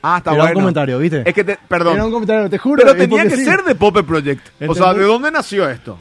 Ah, 0.01 0.17
está 0.19 0.31
Era 0.31 0.43
bueno. 0.43 0.57
un 0.57 0.61
comentario, 0.63 0.99
¿viste? 0.99 1.23
Es 1.25 1.33
que, 1.33 1.43
te, 1.43 1.57
perdón. 1.67 1.95
Era 1.95 2.05
un 2.05 2.11
comentario, 2.11 2.49
te 2.49 2.57
juro. 2.57 2.81
Pero 2.83 2.95
tenía 2.95 3.23
que 3.23 3.35
sí. 3.37 3.43
ser 3.45 3.63
de 3.63 3.75
Pope 3.75 4.03
Project. 4.03 4.47
O 4.67 4.73
sea. 4.75 4.93
¿de 4.93 5.03
dónde 5.03 5.29
nació 5.31 5.69
esto? 5.69 5.97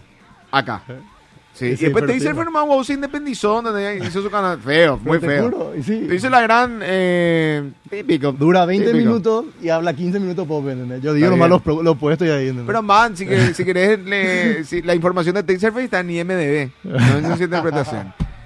Acá. 0.51 0.83
Sí, 0.87 0.95
Sí, 1.55 1.67
y 1.73 1.77
sí, 1.77 1.85
después 1.87 2.07
te 2.07 2.13
dice 2.13 2.33
fue 2.35 2.45
nomás 2.45 2.65
wow, 2.69 2.85
se 2.85 2.93
independizó, 2.93 3.61
donde 3.61 3.97
hizo 4.07 4.23
su 4.23 4.31
canal. 4.31 4.61
Feo, 4.61 4.97
muy 5.03 5.19
te 5.19 5.27
feo. 5.27 5.43
juro. 5.51 5.73
Te 5.85 5.93
dice 6.07 6.31
la 6.31 6.41
gran. 6.41 6.79
Eh, 6.85 7.69
típico. 7.91 8.31
Dura 8.31 8.65
20 8.65 8.87
típico. 8.93 9.05
minutos 9.09 9.45
y 9.61 9.69
habla 9.69 9.93
15 9.93 10.21
minutos 10.21 10.47
Pope, 10.47 10.71
¿entendés? 10.71 11.03
Yo 11.03 11.13
digo 11.13 11.31
nomás 11.31 11.49
los, 11.51 11.63
los 11.83 11.97
puestos 11.99 12.29
y 12.29 12.31
ahí, 12.31 12.43
¿entendés? 12.45 12.65
Pero 12.69 12.81
man, 12.83 13.17
si, 13.17 13.27
que- 13.27 13.53
si 13.55 13.65
querés, 13.65 13.99
le- 13.99 14.63
si- 14.63 14.83
la 14.83 14.95
información 14.95 15.35
de 15.35 15.43
Taserface 15.43 15.87
está 15.87 15.99
en 15.99 16.11
IMDB. 16.11 16.71
No 16.85 17.33
es 17.33 17.39
su 17.39 17.43
interpretación. 17.45 18.15